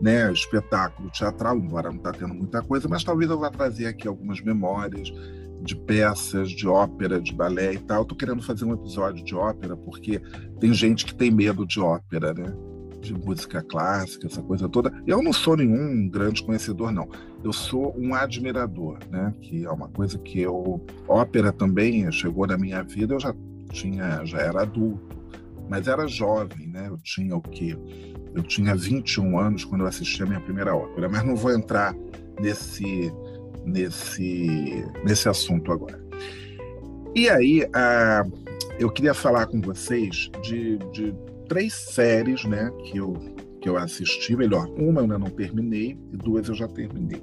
né? 0.00 0.32
Espetáculo 0.32 1.10
teatral, 1.10 1.56
embora 1.56 1.90
não 1.90 1.98
está 1.98 2.12
tendo 2.12 2.34
muita 2.34 2.62
coisa, 2.62 2.88
mas 2.88 3.04
talvez 3.04 3.30
eu 3.30 3.38
vá 3.38 3.50
trazer 3.50 3.86
aqui 3.86 4.08
algumas 4.08 4.40
memórias 4.40 5.12
de 5.62 5.76
peças, 5.76 6.50
de 6.50 6.66
ópera, 6.66 7.20
de 7.20 7.32
balé 7.32 7.74
e 7.74 7.78
tal. 7.78 8.02
Estou 8.02 8.16
querendo 8.16 8.42
fazer 8.42 8.64
um 8.64 8.72
episódio 8.72 9.24
de 9.24 9.34
ópera 9.34 9.76
porque 9.76 10.20
tem 10.58 10.72
gente 10.72 11.04
que 11.04 11.14
tem 11.14 11.30
medo 11.30 11.66
de 11.66 11.80
ópera, 11.80 12.32
né? 12.34 12.52
De 13.00 13.14
música 13.14 13.62
clássica, 13.62 14.26
essa 14.26 14.42
coisa 14.42 14.68
toda. 14.68 14.92
Eu 15.06 15.22
não 15.22 15.32
sou 15.32 15.56
nenhum 15.56 16.08
grande 16.08 16.42
conhecedor, 16.42 16.92
não. 16.92 17.08
Eu 17.42 17.52
sou 17.52 17.94
um 17.96 18.14
admirador, 18.14 18.98
né? 19.10 19.34
Que 19.40 19.64
é 19.64 19.70
uma 19.70 19.88
coisa 19.88 20.18
que 20.18 20.40
eu. 20.40 20.84
Ópera 21.06 21.52
também 21.52 22.10
chegou 22.10 22.46
na 22.46 22.58
minha 22.58 22.82
vida, 22.82 23.14
eu 23.14 23.20
já 23.20 23.34
tinha, 23.70 24.24
já 24.24 24.38
era 24.38 24.62
adulto, 24.62 25.18
mas 25.68 25.86
era 25.86 26.06
jovem, 26.06 26.66
né? 26.66 26.88
Eu 26.88 26.98
tinha 26.98 27.36
o 27.36 27.40
quê? 27.40 27.76
Eu 28.34 28.42
tinha 28.42 28.74
21 28.74 29.38
anos 29.38 29.64
quando 29.64 29.82
eu 29.82 29.86
assisti 29.86 30.22
a 30.22 30.26
minha 30.26 30.40
primeira 30.40 30.74
ópera, 30.74 31.08
mas 31.08 31.24
não 31.24 31.36
vou 31.36 31.52
entrar 31.52 31.94
nesse 32.40 33.12
nesse 33.64 34.84
nesse 35.04 35.28
assunto 35.28 35.72
agora. 35.72 36.00
E 37.14 37.28
aí, 37.28 37.68
a, 37.74 38.24
eu 38.78 38.90
queria 38.90 39.14
falar 39.14 39.46
com 39.46 39.60
vocês 39.60 40.30
de, 40.42 40.78
de 40.92 41.14
três 41.48 41.74
séries, 41.74 42.44
né, 42.44 42.70
que 42.84 42.98
eu 42.98 43.14
que 43.60 43.68
eu 43.68 43.76
assisti, 43.76 44.34
melhor, 44.34 44.66
uma 44.70 45.00
eu 45.00 45.02
ainda 45.02 45.18
não 45.18 45.28
terminei 45.28 45.98
e 46.12 46.16
duas 46.16 46.48
eu 46.48 46.54
já 46.54 46.66
terminei. 46.66 47.22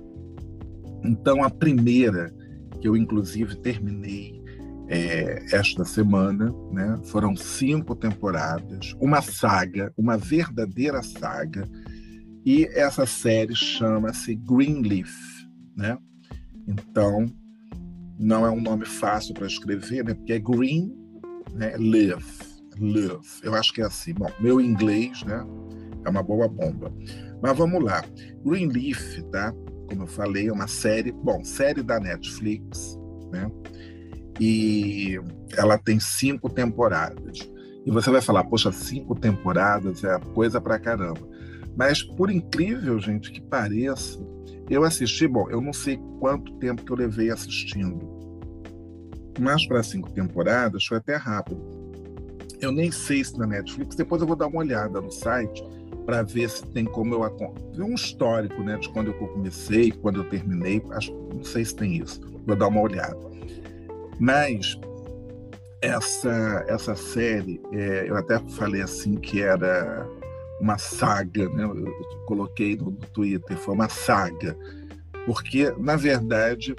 Então, 1.03 1.43
a 1.43 1.49
primeira 1.49 2.31
que 2.79 2.87
eu 2.87 2.95
inclusive 2.95 3.55
terminei 3.55 4.36
é, 4.87 5.45
esta 5.51 5.83
semana. 5.85 6.53
Né? 6.71 6.99
Foram 7.05 7.35
cinco 7.35 7.95
temporadas, 7.95 8.95
uma 8.99 9.21
saga, 9.21 9.93
uma 9.97 10.17
verdadeira 10.17 11.01
saga. 11.03 11.67
E 12.45 12.65
essa 12.73 13.05
série 13.05 13.55
chama-se 13.55 14.35
Greenleaf. 14.35 15.11
Né? 15.75 15.97
Então, 16.67 17.27
não 18.19 18.45
é 18.45 18.49
um 18.49 18.61
nome 18.61 18.85
fácil 18.85 19.33
para 19.33 19.45
escrever, 19.45 20.03
né? 20.03 20.13
Porque 20.13 20.33
é 20.33 20.39
Green, 20.39 20.91
né? 21.53 21.75
Live, 21.77 22.25
Live. 22.79 23.27
Eu 23.43 23.53
acho 23.53 23.73
que 23.73 23.81
é 23.81 23.85
assim. 23.85 24.13
Bom, 24.13 24.31
meu 24.39 24.59
inglês, 24.59 25.23
né? 25.23 25.45
É 26.03 26.09
uma 26.09 26.23
boa 26.23 26.47
bomba. 26.47 26.91
Mas 27.41 27.55
vamos 27.55 27.83
lá. 27.83 28.03
Greenleaf, 28.43 29.21
tá? 29.31 29.53
Como 29.87 30.03
eu 30.03 30.07
falei, 30.07 30.47
é 30.47 30.51
uma 30.51 30.67
série, 30.67 31.11
bom, 31.11 31.43
série 31.43 31.83
da 31.83 31.99
Netflix, 31.99 32.97
né? 33.31 33.49
E 34.39 35.19
ela 35.55 35.77
tem 35.77 35.99
cinco 35.99 36.49
temporadas. 36.49 37.49
E 37.85 37.91
você 37.91 38.11
vai 38.11 38.21
falar, 38.21 38.43
poxa, 38.43 38.71
cinco 38.71 39.15
temporadas 39.15 40.03
é 40.03 40.19
coisa 40.33 40.59
pra 40.59 40.77
caramba. 40.77 41.21
Mas 41.75 42.03
por 42.03 42.29
incrível, 42.29 42.99
gente, 42.99 43.31
que 43.31 43.39
pareça, 43.39 44.19
eu 44.69 44.83
assisti, 44.83 45.27
bom, 45.27 45.49
eu 45.49 45.61
não 45.61 45.71
sei 45.71 45.99
quanto 46.19 46.53
tempo 46.55 46.83
que 46.83 46.91
eu 46.91 46.97
levei 46.97 47.29
assistindo, 47.29 48.17
mas 49.39 49.65
para 49.67 49.83
cinco 49.83 50.11
temporadas 50.11 50.85
foi 50.85 50.97
até 50.97 51.15
rápido. 51.15 51.61
Eu 52.59 52.71
nem 52.71 52.91
sei 52.91 53.23
se 53.23 53.37
na 53.37 53.45
Netflix, 53.45 53.95
depois 53.95 54.21
eu 54.21 54.27
vou 54.27 54.35
dar 54.35 54.47
uma 54.47 54.59
olhada 54.59 54.99
no 54.99 55.11
site 55.11 55.63
para 56.05 56.23
ver 56.23 56.49
se 56.49 56.65
tem 56.67 56.85
como 56.85 57.13
eu 57.13 57.21
ver 57.73 57.83
um 57.83 57.93
histórico, 57.93 58.63
né, 58.63 58.77
de 58.77 58.89
quando 58.89 59.07
eu 59.07 59.13
comecei, 59.13 59.91
quando 59.91 60.21
eu 60.21 60.29
terminei. 60.29 60.81
Acho, 60.91 61.13
não 61.33 61.43
sei 61.43 61.63
se 61.63 61.75
tem 61.75 61.97
isso. 61.97 62.19
Vou 62.45 62.55
dar 62.55 62.67
uma 62.67 62.81
olhada. 62.81 63.17
Mas 64.19 64.79
essa 65.81 66.65
essa 66.67 66.95
série, 66.95 67.61
é, 67.71 68.09
eu 68.09 68.15
até 68.15 68.39
falei 68.39 68.81
assim 68.81 69.15
que 69.15 69.41
era 69.41 70.07
uma 70.59 70.77
saga, 70.77 71.47
né? 71.49 71.63
eu 71.63 72.25
coloquei 72.25 72.75
no, 72.75 72.91
Twitter, 72.91 73.57
foi 73.57 73.75
uma 73.75 73.89
saga, 73.89 74.57
porque, 75.25 75.71
na 75.77 75.95
verdade, 75.95 76.75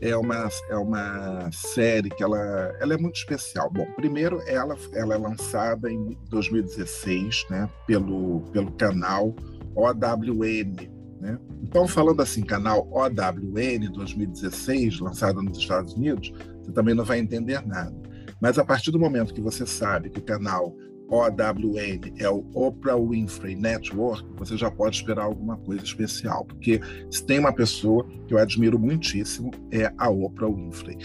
é 0.00 0.16
uma, 0.16 0.48
é 0.68 0.76
uma 0.76 1.48
série 1.52 2.10
que 2.10 2.22
ela, 2.22 2.38
ela 2.80 2.94
é 2.94 2.96
muito 2.96 3.14
especial. 3.14 3.70
Bom, 3.70 3.86
primeiro, 3.94 4.42
ela, 4.48 4.76
ela 4.92 5.14
é 5.14 5.18
lançada 5.18 5.90
em 5.90 6.18
2016 6.28 7.46
né? 7.48 7.70
pelo, 7.86 8.40
pelo 8.52 8.72
canal 8.72 9.34
OWN. 9.76 10.90
Né? 11.20 11.38
Então, 11.62 11.86
falando 11.86 12.20
assim, 12.20 12.42
canal 12.42 12.88
OWN 12.90 13.92
2016, 13.92 14.98
lançado 14.98 15.40
nos 15.40 15.56
Estados 15.56 15.94
Unidos, 15.94 16.32
você 16.62 16.72
também 16.72 16.94
não 16.94 17.04
vai 17.04 17.18
entender 17.18 17.64
nada. 17.66 17.94
Mas 18.40 18.58
a 18.58 18.64
partir 18.64 18.90
do 18.90 18.98
momento 18.98 19.34
que 19.34 19.40
você 19.40 19.66
sabe 19.66 20.10
que 20.10 20.18
o 20.18 20.22
canal 20.22 20.74
OWN 21.08 22.14
é 22.18 22.28
o 22.28 22.44
Oprah 22.54 22.96
Winfrey 22.96 23.54
Network, 23.54 24.24
você 24.36 24.56
já 24.56 24.70
pode 24.70 24.96
esperar 24.96 25.24
alguma 25.24 25.58
coisa 25.58 25.84
especial, 25.84 26.44
porque 26.46 26.80
se 27.10 27.24
tem 27.24 27.38
uma 27.38 27.52
pessoa 27.52 28.06
que 28.26 28.32
eu 28.32 28.38
admiro 28.38 28.78
muitíssimo 28.78 29.50
é 29.70 29.92
a 29.98 30.08
Oprah 30.08 30.48
Winfrey. 30.48 30.96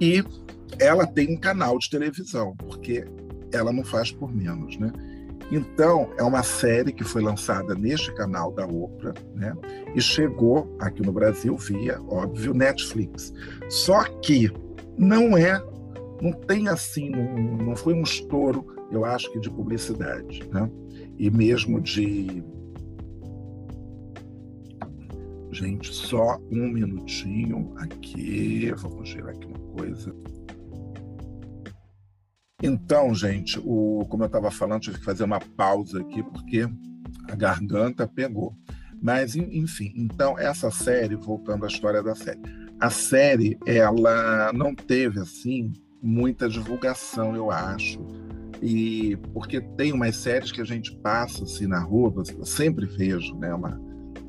E 0.00 0.24
ela 0.78 1.06
tem 1.06 1.34
um 1.34 1.36
canal 1.36 1.78
de 1.78 1.90
televisão, 1.90 2.54
porque 2.56 3.04
ela 3.52 3.72
não 3.72 3.84
faz 3.84 4.12
por 4.12 4.32
menos, 4.32 4.78
né? 4.78 4.92
Então, 5.50 6.12
é 6.16 6.22
uma 6.22 6.44
série 6.44 6.92
que 6.92 7.02
foi 7.02 7.20
lançada 7.20 7.74
neste 7.74 8.14
canal 8.14 8.52
da 8.52 8.64
Oprah, 8.64 9.14
né? 9.34 9.52
E 9.96 10.00
chegou 10.00 10.76
aqui 10.78 11.02
no 11.02 11.12
Brasil 11.12 11.56
via, 11.56 12.00
óbvio, 12.08 12.54
Netflix. 12.54 13.32
Só 13.68 14.04
que 14.22 14.52
não 14.98 15.36
é, 15.36 15.62
não 16.20 16.32
tem 16.32 16.68
assim, 16.68 17.10
não, 17.10 17.56
não 17.56 17.76
foi 17.76 17.94
um 17.94 18.02
estouro 18.02 18.78
eu 18.90 19.04
acho 19.04 19.30
que 19.32 19.38
de 19.38 19.48
publicidade, 19.48 20.42
né? 20.50 20.68
E 21.16 21.30
mesmo 21.30 21.80
de 21.80 22.42
Gente, 25.52 25.92
só 25.92 26.38
um 26.50 26.68
minutinho 26.68 27.74
aqui. 27.76 28.72
Vamos 28.76 29.08
girar 29.08 29.30
aqui 29.30 29.46
uma 29.46 29.58
coisa. 29.76 30.14
Então, 32.62 33.12
gente, 33.14 33.58
o, 33.64 34.06
como 34.08 34.22
eu 34.22 34.28
estava 34.28 34.50
falando, 34.50 34.82
tive 34.82 34.98
que 34.98 35.04
fazer 35.04 35.24
uma 35.24 35.40
pausa 35.40 36.00
aqui 36.00 36.22
porque 36.22 36.68
a 37.28 37.34
garganta 37.34 38.06
pegou. 38.06 38.54
Mas, 39.02 39.34
enfim, 39.34 39.92
então, 39.96 40.38
essa 40.38 40.70
série, 40.70 41.16
voltando 41.16 41.64
à 41.64 41.68
história 41.68 42.02
da 42.02 42.14
série, 42.14 42.40
a 42.80 42.90
série, 42.90 43.58
ela 43.66 44.52
não 44.52 44.74
teve, 44.74 45.20
assim, 45.20 45.72
muita 46.02 46.48
divulgação, 46.48 47.36
eu 47.36 47.50
acho 47.50 48.00
e 48.62 49.16
porque 49.32 49.60
tem 49.60 49.92
umas 49.92 50.16
séries 50.16 50.52
que 50.52 50.60
a 50.60 50.64
gente 50.64 50.94
passa 50.96 51.44
assim 51.44 51.66
na 51.66 51.80
rua, 51.80 52.12
eu 52.36 52.44
sempre 52.44 52.86
vejo, 52.86 53.34
né, 53.36 53.54
uma 53.54 53.80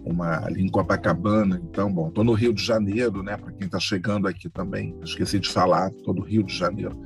uma 0.04 0.44
ali 0.46 0.64
em 0.64 0.68
Copacabana, 0.68 1.62
então, 1.64 1.94
bom, 1.94 2.08
estou 2.08 2.24
no 2.24 2.34
Rio 2.34 2.52
de 2.54 2.64
Janeiro, 2.64 3.22
né, 3.22 3.38
para 3.38 3.52
quem 3.52 3.68
está 3.68 3.80
chegando 3.80 4.28
aqui 4.28 4.50
também, 4.50 4.98
esqueci 5.04 5.38
de 5.38 5.48
falar, 5.48 5.92
estou 5.92 6.12
no 6.12 6.24
Rio 6.24 6.42
de 6.42 6.58
Janeiro. 6.58 7.00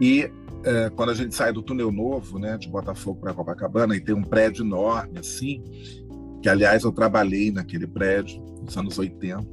E 0.00 0.28
é, 0.64 0.90
quando 0.90 1.10
a 1.10 1.14
gente 1.14 1.32
sai 1.32 1.52
do 1.52 1.62
túnel 1.62 1.92
novo, 1.92 2.40
né, 2.40 2.58
de 2.58 2.68
Botafogo 2.68 3.20
para 3.20 3.32
Copacabana, 3.32 3.94
e 3.94 4.00
tem 4.00 4.16
um 4.16 4.24
prédio 4.24 4.64
enorme 4.64 5.20
assim, 5.20 5.62
que 6.42 6.48
aliás 6.48 6.82
eu 6.82 6.90
trabalhei 6.90 7.52
naquele 7.52 7.86
prédio 7.86 8.42
nos 8.64 8.76
anos 8.76 8.98
80, 8.98 9.46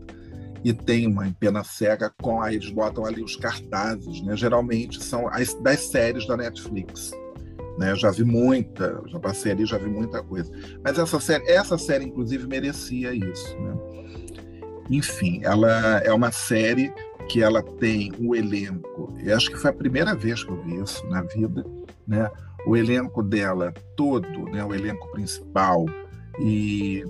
e 0.66 0.74
tem 0.74 1.06
uma 1.06 1.28
em 1.28 1.32
pena 1.32 1.64
cega 1.64 2.12
com 2.20 2.42
aí 2.42 2.56
eles 2.56 2.72
botam 2.72 3.06
ali 3.06 3.22
os 3.22 3.36
cartazes, 3.36 4.24
né? 4.24 4.36
Geralmente 4.36 5.02
são 5.02 5.28
as 5.28 5.54
das 5.62 5.80
séries 5.80 6.26
da 6.26 6.36
Netflix. 6.36 7.12
Né? 7.78 7.96
Já 7.96 8.10
vi 8.10 8.24
muita, 8.24 9.00
já 9.06 9.20
passei 9.20 9.52
ali, 9.52 9.64
já 9.64 9.78
vi 9.78 9.88
muita 9.88 10.24
coisa. 10.24 10.52
Mas 10.84 10.98
essa 10.98 11.20
série, 11.20 11.48
essa 11.48 11.78
série 11.78 12.06
inclusive 12.06 12.48
merecia 12.48 13.14
isso, 13.14 13.56
né? 13.60 13.78
Enfim, 14.90 15.40
ela 15.44 16.00
é 16.00 16.12
uma 16.12 16.32
série 16.32 16.92
que 17.30 17.44
ela 17.44 17.62
tem 17.62 18.12
o 18.18 18.30
um 18.30 18.36
elenco. 18.36 19.16
Eu 19.24 19.38
acho 19.38 19.52
que 19.52 19.58
foi 19.58 19.70
a 19.70 19.74
primeira 19.74 20.16
vez 20.16 20.44
que 20.44 20.50
eu 20.50 20.64
vi 20.64 20.82
isso 20.82 21.06
na 21.06 21.22
vida, 21.22 21.64
né? 22.08 22.28
O 22.66 22.76
elenco 22.76 23.22
dela 23.22 23.72
todo, 23.96 24.46
né? 24.46 24.66
O 24.66 24.74
elenco 24.74 25.12
principal 25.12 25.86
e 26.40 27.06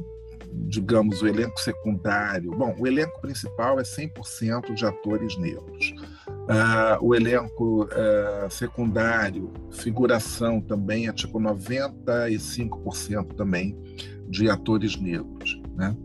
digamos, 0.68 1.22
o 1.22 1.28
elenco 1.28 1.60
secundário. 1.60 2.52
Bom, 2.52 2.76
o 2.80 2.88
elenco 2.88 3.20
principal 3.22 3.80
é 3.80 3.84
100% 3.84 4.74
de 4.74 4.86
atores 4.86 5.38
negros. 5.38 5.94
Uh, 6.28 6.98
o 7.02 7.16
elenco 7.16 7.86
uh, 7.86 8.50
secundário, 8.50 9.52
figuração 9.72 10.62
também 10.62 11.08
é 11.08 11.14
tipo 11.14 11.40
95% 11.40 13.34
também 13.36 13.78
de 14.28 14.50
atores 14.50 14.96
negros, 14.96 15.62
né? 15.76 15.96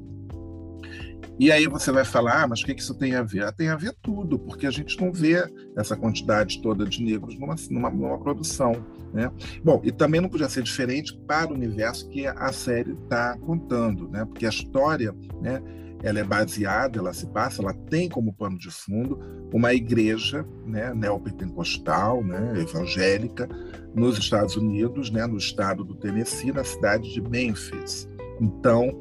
E 1.38 1.50
aí 1.50 1.66
você 1.66 1.90
vai 1.90 2.04
falar, 2.04 2.42
ah, 2.42 2.48
mas 2.48 2.60
o 2.60 2.66
que 2.66 2.72
isso 2.72 2.94
tem 2.94 3.14
a 3.14 3.22
ver? 3.22 3.44
Ah, 3.44 3.52
tem 3.52 3.68
a 3.68 3.76
ver 3.76 3.94
tudo, 4.02 4.38
porque 4.38 4.66
a 4.66 4.70
gente 4.70 5.00
não 5.00 5.10
vê 5.10 5.42
essa 5.74 5.96
quantidade 5.96 6.60
toda 6.60 6.84
de 6.84 7.02
negros 7.02 7.38
numa, 7.38 7.54
numa, 7.70 7.90
numa 7.90 8.18
produção. 8.18 8.72
Né? 9.12 9.30
Bom, 9.64 9.80
e 9.84 9.90
também 9.90 10.20
não 10.20 10.28
podia 10.28 10.48
ser 10.48 10.62
diferente 10.62 11.16
para 11.26 11.50
o 11.50 11.54
universo 11.54 12.08
que 12.08 12.26
a 12.26 12.52
série 12.52 12.92
está 12.92 13.36
contando, 13.38 14.08
né? 14.08 14.24
porque 14.24 14.46
a 14.46 14.50
história 14.50 15.14
né, 15.40 15.60
ela 16.02 16.20
é 16.20 16.24
baseada, 16.24 16.98
ela 16.98 17.12
se 17.12 17.26
passa, 17.26 17.62
ela 17.62 17.74
tem 17.74 18.08
como 18.08 18.32
pano 18.32 18.56
de 18.56 18.70
fundo 18.70 19.18
uma 19.52 19.74
igreja 19.74 20.46
né, 20.64 20.94
neopentecostal, 20.94 22.22
né, 22.22 22.54
evangélica, 22.60 23.48
nos 23.94 24.16
Estados 24.16 24.56
Unidos, 24.56 25.10
né, 25.10 25.26
no 25.26 25.36
estado 25.36 25.84
do 25.84 25.94
Tennessee, 25.96 26.52
na 26.52 26.62
cidade 26.62 27.12
de 27.12 27.20
Memphis. 27.20 28.08
Então, 28.40 28.98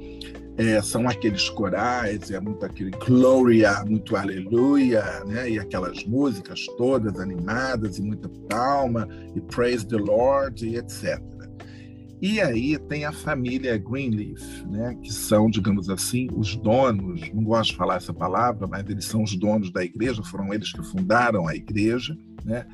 é, 0.59 0.81
são 0.81 1.07
aqueles 1.07 1.49
corais, 1.49 2.29
é 2.31 2.39
muito 2.41 2.65
aquele 2.65 2.91
Gloria, 2.91 3.81
muito 3.85 4.17
Aleluia, 4.17 5.23
né? 5.23 5.49
e 5.49 5.57
aquelas 5.57 6.03
músicas 6.03 6.65
todas 6.77 7.17
animadas 7.17 7.97
e 7.97 8.01
muita 8.01 8.27
palma, 8.49 9.07
e 9.33 9.39
Praise 9.39 9.87
the 9.87 9.95
Lord, 9.95 10.67
e 10.67 10.75
etc. 10.75 11.17
E 12.21 12.41
aí 12.41 12.77
tem 12.77 13.05
a 13.05 13.13
família 13.13 13.77
Greenleaf, 13.77 14.65
né? 14.69 14.97
que 15.01 15.13
são, 15.13 15.49
digamos 15.49 15.89
assim, 15.89 16.27
os 16.35 16.57
donos, 16.57 17.21
não 17.33 17.45
gosto 17.45 17.71
de 17.71 17.77
falar 17.77 17.95
essa 17.95 18.13
palavra, 18.13 18.67
mas 18.67 18.89
eles 18.89 19.05
são 19.05 19.23
os 19.23 19.37
donos 19.37 19.71
da 19.71 19.81
igreja, 19.81 20.21
foram 20.25 20.53
eles 20.53 20.73
que 20.73 20.83
fundaram 20.83 21.47
a 21.47 21.55
igreja. 21.55 22.17
Né? 22.43 22.67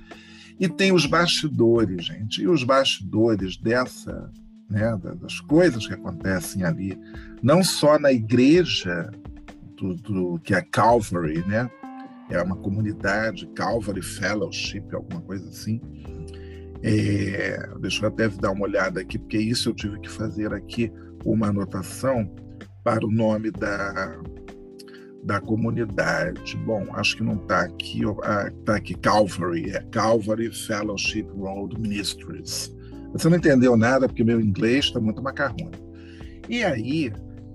E 0.60 0.68
tem 0.68 0.92
os 0.92 1.06
bastidores, 1.06 2.04
gente, 2.04 2.42
e 2.42 2.48
os 2.48 2.64
bastidores 2.64 3.58
dessa 3.58 4.32
né, 4.70 4.98
das 5.22 5.40
coisas 5.40 5.86
que 5.88 5.94
acontecem 5.94 6.64
ali, 6.64 6.98
não 7.42 7.64
só 7.64 8.00
na 8.00 8.12
igreja 8.12 9.10
do, 9.78 9.96
do, 9.96 10.40
que 10.40 10.54
é 10.54 10.62
Calvary, 10.62 11.46
né, 11.48 11.70
é 12.30 12.42
uma 12.42 12.56
comunidade 12.56 13.48
Calvary 13.56 14.02
Fellowship, 14.02 14.84
alguma 14.94 15.22
coisa 15.22 15.48
assim. 15.50 15.80
É, 16.82 17.70
deixa 17.80 18.06
eu 18.06 18.10
até 18.10 18.28
dar 18.30 18.52
uma 18.52 18.66
olhada 18.66 19.02
aqui, 19.02 19.18
porque 19.18 19.38
isso 19.38 19.70
eu 19.70 19.74
tive 19.74 20.00
que 20.00 20.10
fazer 20.10 20.54
aqui 20.54 20.92
uma 21.24 21.48
anotação 21.48 22.30
para 22.84 23.06
o 23.06 23.12
nome 23.12 23.50
da, 23.52 24.22
da 25.24 25.42
comunidade. 25.42 26.56
Bom, 26.58 26.86
acho 26.94 27.18
que 27.18 27.24
não 27.24 27.36
está 27.36 27.62
aqui, 27.62 28.02
está 28.04 28.74
ah, 28.74 28.76
aqui 28.76 28.94
Calvary, 28.96 29.72
é 29.72 29.82
Calvary 29.92 30.52
Fellowship 30.52 31.28
Road 31.36 31.80
Ministries. 31.80 32.75
Você 33.14 33.30
não 33.30 33.38
entendeu 33.38 33.78
nada 33.78 34.08
porque 34.08 34.24
meu 34.24 34.40
inglês 34.40 34.86
está 34.86 35.00
muito 35.00 35.22
macarrão. 35.22 35.72
E 36.50 36.64
aí, 36.64 37.12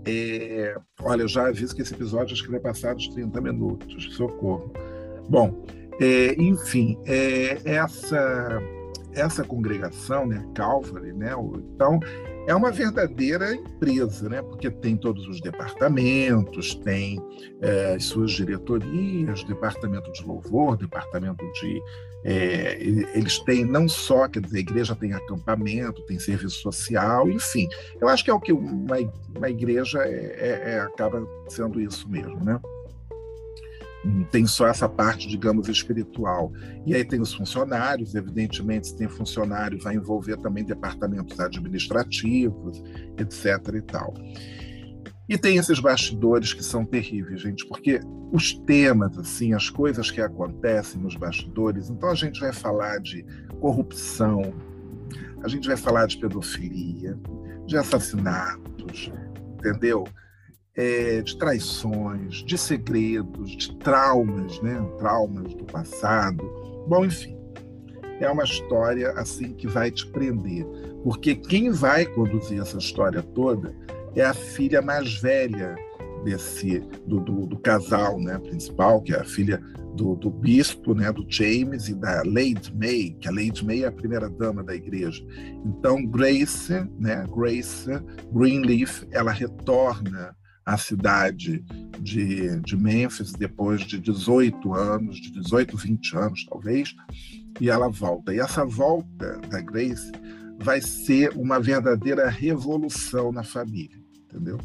é... 0.07 0.77
olha, 1.03 1.23
eu 1.23 1.29
já 1.29 1.49
aviso 1.49 1.75
que 1.75 1.83
esse 1.83 1.95
episódio 1.95 2.33
acho 2.33 2.43
que 2.43 2.51
vai 2.51 2.61
passar 2.61 2.95
dos 2.95 3.09
30 3.09 3.41
minutos, 3.41 4.15
socorro. 4.17 4.73
Bom, 5.29 5.65
é, 6.01 6.35
enfim, 6.41 6.99
é, 7.07 7.59
essa 7.65 8.61
essa 9.13 9.45
congregação, 9.45 10.27
né, 10.27 10.45
Calvary, 10.55 11.13
né, 11.13 11.33
então 11.75 11.99
é 12.47 12.55
uma 12.55 12.71
verdadeira 12.71 13.55
empresa, 13.55 14.29
né? 14.29 14.43
porque 14.43 14.71
tem 14.71 14.97
todos 14.97 15.27
os 15.29 15.41
departamentos, 15.41 16.75
tem 16.75 17.21
é, 17.61 17.95
as 17.95 18.05
suas 18.05 18.33
diretorias, 18.33 19.45
departamento 19.45 20.11
de 20.13 20.25
louvor, 20.25 20.77
departamento 20.77 21.45
de. 21.53 21.83
É, 22.23 22.77
eles 22.83 23.39
têm 23.41 23.65
não 23.65 23.89
só, 23.89 24.29
quer 24.29 24.41
dizer, 24.41 24.59
a 24.59 24.61
igreja 24.61 24.95
tem 24.95 25.15
acampamento, 25.15 26.03
tem 26.03 26.19
serviço 26.19 26.61
social, 26.61 27.31
enfim. 27.31 27.67
Eu 27.99 28.09
acho 28.09 28.23
que 28.23 28.31
é 28.31 28.35
o 28.35 28.41
que 28.41 28.53
uma, 28.53 28.97
uma 29.35 29.49
igreja 29.49 30.01
é, 30.01 30.37
é, 30.39 30.71
é 30.73 30.81
acaba 30.81 31.27
sendo 31.49 31.81
isso 31.81 32.09
mesmo, 32.11 32.45
né? 32.45 32.61
Tem 34.31 34.47
só 34.47 34.67
essa 34.67 34.89
parte, 34.89 35.29
digamos, 35.29 35.69
espiritual. 35.69 36.53
E 36.87 36.95
aí 36.95 37.05
tem 37.05 37.21
os 37.21 37.35
funcionários, 37.35 38.15
evidentemente, 38.15 38.89
se 38.89 38.97
tem 38.97 39.09
funcionário, 39.09 39.79
vai 39.79 39.95
envolver 39.95 40.37
também 40.39 40.65
departamentos 40.65 41.39
administrativos, 41.39 42.83
etc. 43.19 43.75
e 43.75 43.83
tal. 43.83 44.15
E 45.29 45.39
tem 45.39 45.59
esses 45.59 45.79
bastidores 45.79 46.53
que 46.53 46.65
são 46.65 46.85
terríveis, 46.85 47.41
gente, 47.43 47.65
porque 47.67 48.01
os 48.33 48.53
temas, 48.53 49.17
assim, 49.17 49.55
as 49.55 49.71
coisas 49.71 50.11
que 50.11 50.21
acontecem 50.21 51.01
nos 51.01 51.15
bastidores, 51.15 51.89
então 51.89 52.11
a 52.11 52.15
gente 52.15 52.41
vai 52.41 52.53
falar 52.53 52.99
de 52.99 53.25
corrupção, 53.61 54.53
a 55.43 55.49
gente 55.49 55.69
vai 55.69 55.77
falar 55.77 56.07
de 56.07 56.19
pedofilia, 56.19 57.17
de 57.67 57.77
assassinatos, 57.77 59.13
entendeu? 59.59 60.05
É, 60.77 61.21
de 61.23 61.37
traições, 61.37 62.45
de 62.45 62.57
segredos, 62.57 63.51
de 63.57 63.77
traumas, 63.77 64.61
né? 64.63 64.81
traumas 64.99 65.55
do 65.55 65.65
passado. 65.65 66.45
Bom, 66.87 67.05
enfim, 67.05 67.37
é 68.21 68.31
uma 68.31 68.45
história 68.45 69.11
assim 69.13 69.53
que 69.55 69.67
vai 69.67 69.91
te 69.91 70.07
prender, 70.07 70.67
porque 71.03 71.35
quem 71.35 71.71
vai 71.71 72.07
conduzir 72.07 72.61
essa 72.61 72.79
história 72.79 73.23
toda 73.23 73.75
é 74.15 74.23
a 74.23 74.35
filha 74.35 74.83
mais 74.83 75.15
velha 75.21 75.75
desse 76.25 76.81
do, 77.07 77.21
do, 77.21 77.47
do 77.47 77.59
casal 77.59 78.21
né, 78.21 78.39
principal, 78.39 79.01
que 79.01 79.15
é 79.15 79.21
a 79.21 79.25
filha 79.25 79.59
do, 79.95 80.15
do, 80.15 80.31
bispo, 80.31 80.95
né, 80.95 81.11
do 81.11 81.25
James 81.29 81.89
e 81.89 81.95
da 81.95 82.23
Lady 82.25 82.73
May, 82.75 83.17
que 83.19 83.29
a 83.29 83.33
Lady 83.33 83.65
May 83.65 83.85
é 83.85 83.87
a 83.87 83.93
primeira 83.93 84.29
dama 84.29 84.63
da 84.63 84.75
igreja. 84.75 85.25
Então 85.65 86.05
Grace, 86.07 86.73
né, 86.99 87.25
Grace 87.35 87.89
Greenleaf, 88.33 89.05
ela 89.11 89.33
retorna 89.33 90.37
a 90.71 90.77
cidade 90.77 91.65
de, 91.99 92.61
de 92.61 92.77
Memphis 92.77 93.33
depois 93.33 93.81
de 93.81 93.99
18 93.99 94.73
anos, 94.73 95.21
de 95.21 95.33
18, 95.33 95.77
20 95.77 96.17
anos 96.17 96.47
talvez, 96.49 96.95
e 97.61 97.69
ela 97.69 97.89
volta. 97.89 98.33
E 98.33 98.39
essa 98.39 98.65
volta 98.65 99.39
da 99.49 99.61
Grace 99.61 100.13
vai 100.61 100.81
ser 100.81 101.37
uma 101.37 101.59
verdadeira 101.59 102.29
revolução 102.29 103.33
na 103.33 103.43
família, 103.43 103.99
entendeu? 104.25 104.59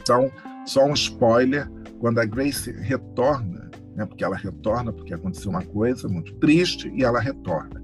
Então, 0.00 0.32
só 0.66 0.84
um 0.84 0.94
spoiler, 0.94 1.70
quando 2.00 2.18
a 2.18 2.24
Grace 2.24 2.72
retorna, 2.72 3.70
né, 3.94 4.04
porque 4.04 4.24
ela 4.24 4.36
retorna 4.36 4.92
porque 4.92 5.14
aconteceu 5.14 5.50
uma 5.50 5.64
coisa 5.64 6.08
muito 6.08 6.34
triste 6.40 6.90
e 6.92 7.04
ela 7.04 7.20
retorna. 7.20 7.80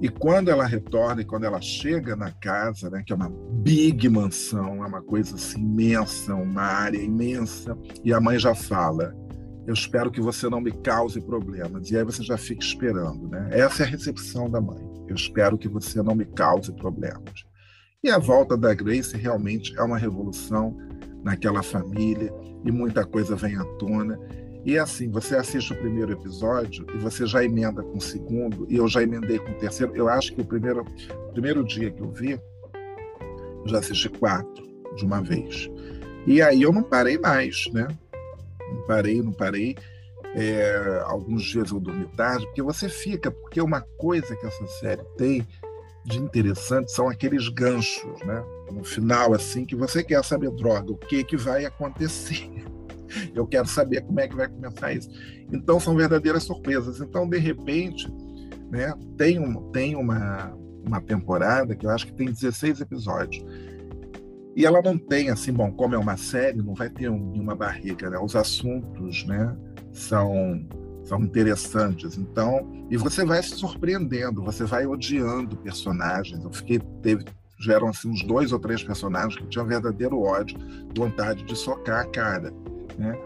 E 0.00 0.08
quando 0.08 0.50
ela 0.50 0.66
retorna 0.66 1.22
e 1.22 1.24
quando 1.24 1.44
ela 1.44 1.60
chega 1.60 2.14
na 2.14 2.30
casa, 2.30 2.90
né, 2.90 3.02
que 3.04 3.12
é 3.12 3.16
uma 3.16 3.30
big 3.62 4.08
mansão, 4.08 4.84
é 4.84 4.86
uma 4.86 5.02
coisa 5.02 5.36
assim 5.36 5.60
imensa, 5.60 6.34
uma 6.34 6.62
área 6.62 7.02
imensa, 7.02 7.76
e 8.04 8.12
a 8.12 8.20
mãe 8.20 8.38
já 8.38 8.54
fala: 8.54 9.14
Eu 9.66 9.72
espero 9.72 10.10
que 10.10 10.20
você 10.20 10.48
não 10.50 10.60
me 10.60 10.72
cause 10.72 11.20
problemas. 11.20 11.90
E 11.90 11.96
aí 11.96 12.04
você 12.04 12.22
já 12.22 12.36
fica 12.36 12.62
esperando, 12.62 13.28
né? 13.28 13.48
Essa 13.52 13.84
é 13.84 13.86
a 13.86 13.88
recepção 13.88 14.50
da 14.50 14.60
mãe. 14.60 14.84
Eu 15.08 15.14
espero 15.14 15.56
que 15.56 15.68
você 15.68 16.02
não 16.02 16.14
me 16.14 16.26
cause 16.26 16.72
problemas. 16.72 17.46
E 18.04 18.10
a 18.10 18.18
volta 18.18 18.56
da 18.56 18.74
Grace 18.74 19.16
realmente 19.16 19.76
é 19.78 19.82
uma 19.82 19.98
revolução 19.98 20.76
naquela 21.24 21.62
família 21.62 22.32
e 22.64 22.70
muita 22.70 23.04
coisa 23.04 23.34
vem 23.34 23.56
à 23.56 23.64
tona. 23.78 24.18
E 24.66 24.76
assim, 24.76 25.08
você 25.08 25.36
assiste 25.36 25.72
o 25.72 25.76
primeiro 25.76 26.10
episódio 26.10 26.84
e 26.92 26.98
você 26.98 27.24
já 27.24 27.44
emenda 27.44 27.84
com 27.84 27.98
o 27.98 28.00
segundo, 28.00 28.66
e 28.68 28.76
eu 28.76 28.88
já 28.88 29.00
emendei 29.00 29.38
com 29.38 29.52
o 29.52 29.54
terceiro. 29.54 29.94
Eu 29.94 30.08
acho 30.08 30.34
que 30.34 30.40
o 30.40 30.44
primeiro, 30.44 30.84
primeiro 31.32 31.62
dia 31.62 31.88
que 31.88 32.00
eu 32.00 32.10
vi, 32.10 32.32
eu 32.32 33.68
já 33.68 33.78
assisti 33.78 34.08
quatro 34.08 34.66
de 34.96 35.04
uma 35.04 35.22
vez. 35.22 35.70
E 36.26 36.42
aí 36.42 36.62
eu 36.62 36.72
não 36.72 36.82
parei 36.82 37.16
mais, 37.16 37.68
né? 37.72 37.86
Não 38.72 38.82
parei, 38.88 39.22
não 39.22 39.32
parei. 39.32 39.76
É, 40.34 41.00
alguns 41.04 41.44
dias 41.44 41.70
eu 41.70 41.78
dormi 41.78 42.08
tarde, 42.16 42.44
porque 42.46 42.60
você 42.60 42.88
fica, 42.88 43.30
porque 43.30 43.60
uma 43.60 43.82
coisa 43.96 44.34
que 44.34 44.46
essa 44.46 44.66
série 44.66 45.04
tem 45.16 45.46
de 46.04 46.18
interessante 46.18 46.90
são 46.90 47.08
aqueles 47.08 47.48
ganchos, 47.48 48.20
né? 48.24 48.44
No 48.72 48.82
final, 48.82 49.32
assim, 49.32 49.64
que 49.64 49.76
você 49.76 50.02
quer 50.02 50.24
saber, 50.24 50.50
droga, 50.50 50.90
o 50.90 50.96
que 50.96 51.22
que 51.22 51.36
vai 51.36 51.64
acontecer? 51.64 52.50
Eu 53.34 53.46
quero 53.46 53.66
saber 53.66 54.02
como 54.02 54.20
é 54.20 54.28
que 54.28 54.36
vai 54.36 54.48
começar 54.48 54.92
isso. 54.92 55.08
Então, 55.52 55.78
são 55.80 55.94
verdadeiras 55.94 56.44
surpresas. 56.44 57.00
Então, 57.00 57.28
de 57.28 57.38
repente, 57.38 58.12
né, 58.70 58.94
tem, 59.16 59.38
um, 59.38 59.70
tem 59.70 59.96
uma, 59.96 60.52
uma 60.84 61.00
temporada 61.00 61.74
que 61.74 61.86
eu 61.86 61.90
acho 61.90 62.06
que 62.06 62.12
tem 62.12 62.26
16 62.26 62.80
episódios. 62.80 63.44
E 64.54 64.64
ela 64.64 64.80
não 64.80 64.96
tem, 64.96 65.28
assim, 65.28 65.52
bom, 65.52 65.70
como 65.70 65.94
é 65.94 65.98
uma 65.98 66.16
série, 66.16 66.62
não 66.62 66.74
vai 66.74 66.88
ter 66.88 67.10
nenhuma 67.10 67.54
barriga, 67.54 68.08
né? 68.08 68.18
Os 68.18 68.34
assuntos, 68.34 69.26
né, 69.26 69.54
são 69.92 70.66
são 71.04 71.20
interessantes. 71.20 72.18
Então, 72.18 72.86
e 72.90 72.96
você 72.96 73.24
vai 73.24 73.40
se 73.40 73.50
surpreendendo, 73.50 74.42
você 74.42 74.64
vai 74.64 74.86
odiando 74.86 75.56
personagens. 75.56 76.42
Eu 76.42 76.52
fiquei 76.52 76.80
teve 77.00 77.24
geram 77.58 77.88
assim 77.88 78.10
uns 78.10 78.22
dois 78.22 78.52
ou 78.52 78.58
três 78.58 78.82
personagens 78.82 79.36
que 79.36 79.46
tinham 79.46 79.66
verdadeiro 79.66 80.20
ódio, 80.20 80.58
vontade 80.94 81.42
de 81.44 81.56
socar 81.56 82.04
a 82.04 82.10
cara 82.10 82.52
né? 82.98 83.18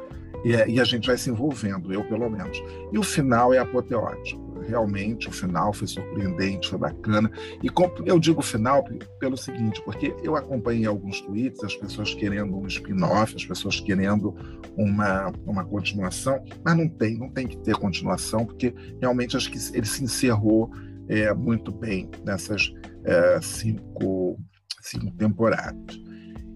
E, 0.44 0.54
é, 0.54 0.68
e, 0.68 0.80
a 0.80 0.84
gente 0.84 1.06
vai 1.06 1.18
se 1.18 1.28
envolvendo, 1.30 1.92
eu 1.92 2.02
pelo 2.04 2.28
menos. 2.30 2.62
E 2.92 2.98
o 2.98 3.02
final 3.02 3.52
é 3.52 3.58
apoteótico. 3.58 4.40
Realmente, 4.66 5.28
o 5.28 5.32
final 5.32 5.72
foi 5.72 5.86
surpreendente, 5.86 6.68
foi 6.68 6.78
bacana. 6.78 7.30
E 7.62 7.68
eu 8.06 8.18
digo 8.18 8.40
final 8.40 8.84
pelo 9.18 9.36
seguinte, 9.36 9.82
porque 9.84 10.14
eu 10.22 10.36
acompanhei 10.36 10.86
alguns 10.86 11.20
tweets, 11.22 11.62
as 11.64 11.74
pessoas 11.74 12.14
querendo 12.14 12.56
um 12.56 12.66
spin-off, 12.66 13.34
as 13.34 13.44
pessoas 13.44 13.80
querendo 13.80 14.34
uma, 14.76 15.32
uma 15.44 15.64
continuação, 15.64 16.42
mas 16.64 16.76
não 16.76 16.88
tem, 16.88 17.18
não 17.18 17.28
tem 17.28 17.46
que 17.46 17.58
ter 17.58 17.74
continuação, 17.76 18.46
porque 18.46 18.74
realmente 19.00 19.36
acho 19.36 19.50
que 19.50 19.58
ele 19.76 19.86
se 19.86 20.04
encerrou 20.04 20.70
é, 21.08 21.34
muito 21.34 21.72
bem 21.72 22.08
nessas 22.24 22.72
é, 23.04 23.40
cinco, 23.42 24.38
cinco 24.80 25.10
temporadas. 25.16 26.09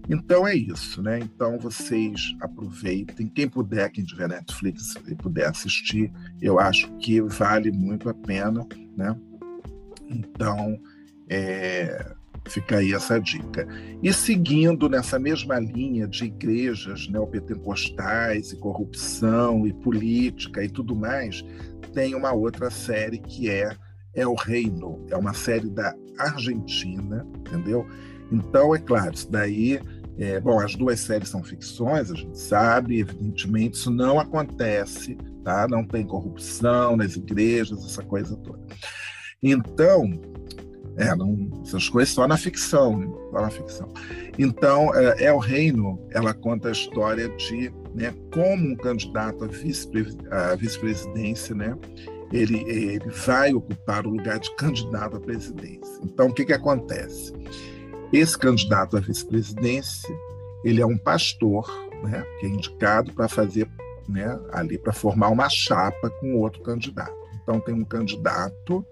Então 0.09 0.47
é 0.47 0.55
isso, 0.55 1.01
né? 1.01 1.19
Então 1.19 1.57
vocês 1.57 2.35
aproveitem. 2.41 3.27
Quem 3.27 3.47
puder, 3.49 3.89
quem 3.91 4.03
tiver 4.03 4.27
Netflix 4.27 4.95
e 5.07 5.15
puder 5.15 5.47
assistir, 5.47 6.11
eu 6.41 6.59
acho 6.59 6.91
que 6.97 7.21
vale 7.21 7.71
muito 7.71 8.07
a 8.09 8.13
pena, 8.13 8.65
né? 8.95 9.15
Então 10.07 10.79
é, 11.27 12.13
fica 12.47 12.77
aí 12.77 12.93
essa 12.93 13.19
dica. 13.19 13.67
E 14.03 14.13
seguindo 14.13 14.87
nessa 14.87 15.17
mesma 15.17 15.59
linha 15.59 16.07
de 16.07 16.25
igrejas 16.25 17.07
neopentecostais 17.07 18.51
e 18.51 18.57
corrupção 18.57 19.65
e 19.65 19.73
política 19.73 20.63
e 20.63 20.69
tudo 20.69 20.95
mais, 20.95 21.43
tem 21.93 22.13
uma 22.13 22.31
outra 22.31 22.69
série 22.69 23.17
que 23.17 23.49
é 23.49 23.75
É 24.13 24.25
o 24.25 24.35
Reino. 24.35 25.05
É 25.09 25.17
uma 25.17 25.33
série 25.33 25.69
da 25.69 25.93
Argentina, 26.17 27.27
entendeu? 27.37 27.85
Então, 28.31 28.73
é 28.73 28.79
claro, 28.79 29.13
isso 29.13 29.29
daí 29.29 29.79
é, 30.17 30.39
bom, 30.39 30.59
as 30.59 30.75
duas 30.75 30.99
séries 30.99 31.29
são 31.29 31.43
ficções, 31.43 32.09
a 32.09 32.15
gente 32.15 32.37
sabe, 32.37 32.99
evidentemente, 32.99 33.75
isso 33.75 33.91
não 33.91 34.19
acontece, 34.19 35.17
tá? 35.43 35.67
Não 35.67 35.85
tem 35.85 36.05
corrupção 36.05 36.95
nas 36.95 37.15
igrejas, 37.15 37.85
essa 37.85 38.01
coisa 38.01 38.35
toda. 38.37 38.59
Então, 39.43 40.09
é, 40.97 41.13
não, 41.15 41.61
essas 41.65 41.89
coisas 41.89 42.13
só 42.13 42.27
na 42.27 42.37
ficção, 42.37 42.97
né? 42.97 43.07
só 43.31 43.41
na 43.41 43.49
ficção. 43.49 43.89
Então, 44.39 44.93
é, 44.95 45.31
o 45.33 45.39
Reino, 45.39 45.99
ela 46.11 46.33
conta 46.33 46.69
a 46.69 46.71
história 46.71 47.27
de 47.29 47.71
né, 47.93 48.13
como 48.33 48.71
um 48.71 48.75
candidato 48.75 49.43
à 49.43 50.55
vice-presidência, 50.55 51.53
né, 51.53 51.77
ele, 52.31 52.63
ele 52.67 53.09
vai 53.25 53.53
ocupar 53.53 54.05
o 54.05 54.11
lugar 54.11 54.39
de 54.39 54.53
candidato 54.55 55.17
à 55.17 55.19
presidência. 55.19 55.99
Então, 56.03 56.27
o 56.27 56.33
que, 56.33 56.45
que 56.45 56.53
acontece? 56.53 57.33
Esse 58.13 58.37
candidato 58.37 58.97
à 58.97 58.99
vice-presidência, 58.99 60.15
ele 60.63 60.81
é 60.81 60.85
um 60.85 60.97
pastor, 60.97 61.69
né, 62.03 62.25
que 62.39 62.45
é 62.45 62.49
indicado 62.49 63.13
para 63.13 63.27
fazer, 63.27 63.69
né, 64.07 64.39
ali 64.51 64.77
para 64.77 64.93
formar 64.93 65.29
uma 65.29 65.49
chapa 65.49 66.09
com 66.09 66.35
outro 66.35 66.61
candidato. 66.61 67.15
Então 67.41 67.59
tem 67.59 67.73
um 67.73 67.83
candidato 67.83 68.85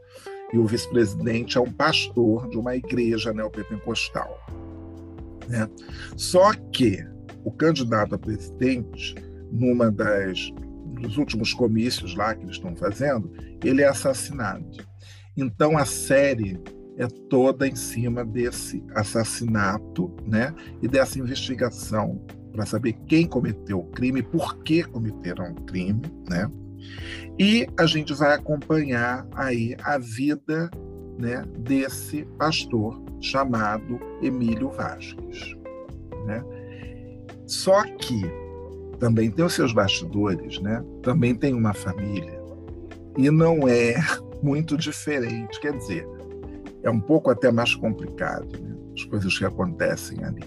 e 0.51 0.57
o 0.57 0.65
vice-presidente 0.65 1.57
é 1.57 1.61
um 1.61 1.71
pastor 1.71 2.47
de 2.49 2.57
uma 2.57 2.75
igreja 2.75 3.33
neopentecostal. 3.33 4.39
Né? 5.47 5.67
Só 6.15 6.53
que 6.71 7.03
o 7.43 7.51
candidato 7.51 8.15
a 8.15 8.19
presidente, 8.19 9.15
numa 9.51 9.91
das 9.91 10.51
dos 11.01 11.17
últimos 11.17 11.53
comícios 11.53 12.15
lá 12.15 12.33
que 12.33 12.43
eles 12.43 12.55
estão 12.55 12.75
fazendo, 12.75 13.31
ele 13.63 13.81
é 13.81 13.87
assassinado. 13.87 14.65
Então 15.35 15.77
a 15.77 15.85
série 15.85 16.57
é 16.97 17.07
toda 17.29 17.67
em 17.67 17.75
cima 17.75 18.23
desse 18.23 18.83
assassinato, 18.95 20.13
né? 20.25 20.53
E 20.81 20.87
dessa 20.87 21.19
investigação 21.19 22.21
para 22.51 22.65
saber 22.65 22.93
quem 23.07 23.25
cometeu 23.25 23.79
o 23.79 23.85
crime, 23.91 24.21
por 24.21 24.57
que 24.59 24.83
cometeram 24.83 25.51
o 25.51 25.61
crime, 25.63 26.01
né? 26.29 26.49
E 27.39 27.67
a 27.77 27.85
gente 27.85 28.13
vai 28.13 28.35
acompanhar 28.35 29.27
aí 29.33 29.75
a 29.83 29.97
vida, 29.97 30.69
né, 31.17 31.43
desse 31.59 32.25
pastor 32.37 33.01
chamado 33.19 33.99
Emílio 34.21 34.69
Vasques, 34.69 35.55
né? 36.25 36.43
Só 37.47 37.83
que 37.83 38.21
também 38.99 39.31
tem 39.31 39.43
os 39.43 39.53
seus 39.53 39.73
bastidores, 39.73 40.59
né? 40.61 40.83
Também 41.01 41.33
tem 41.33 41.53
uma 41.53 41.73
família 41.73 42.41
e 43.17 43.29
não 43.29 43.67
é 43.67 43.95
muito 44.41 44.77
diferente, 44.77 45.59
quer 45.59 45.75
dizer, 45.77 46.07
é 46.83 46.89
um 46.89 46.99
pouco 46.99 47.29
até 47.29 47.51
mais 47.51 47.75
complicado, 47.75 48.59
né? 48.61 48.75
as 48.93 49.03
coisas 49.05 49.37
que 49.37 49.45
acontecem 49.45 50.23
ali. 50.23 50.43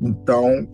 Então, 0.00 0.68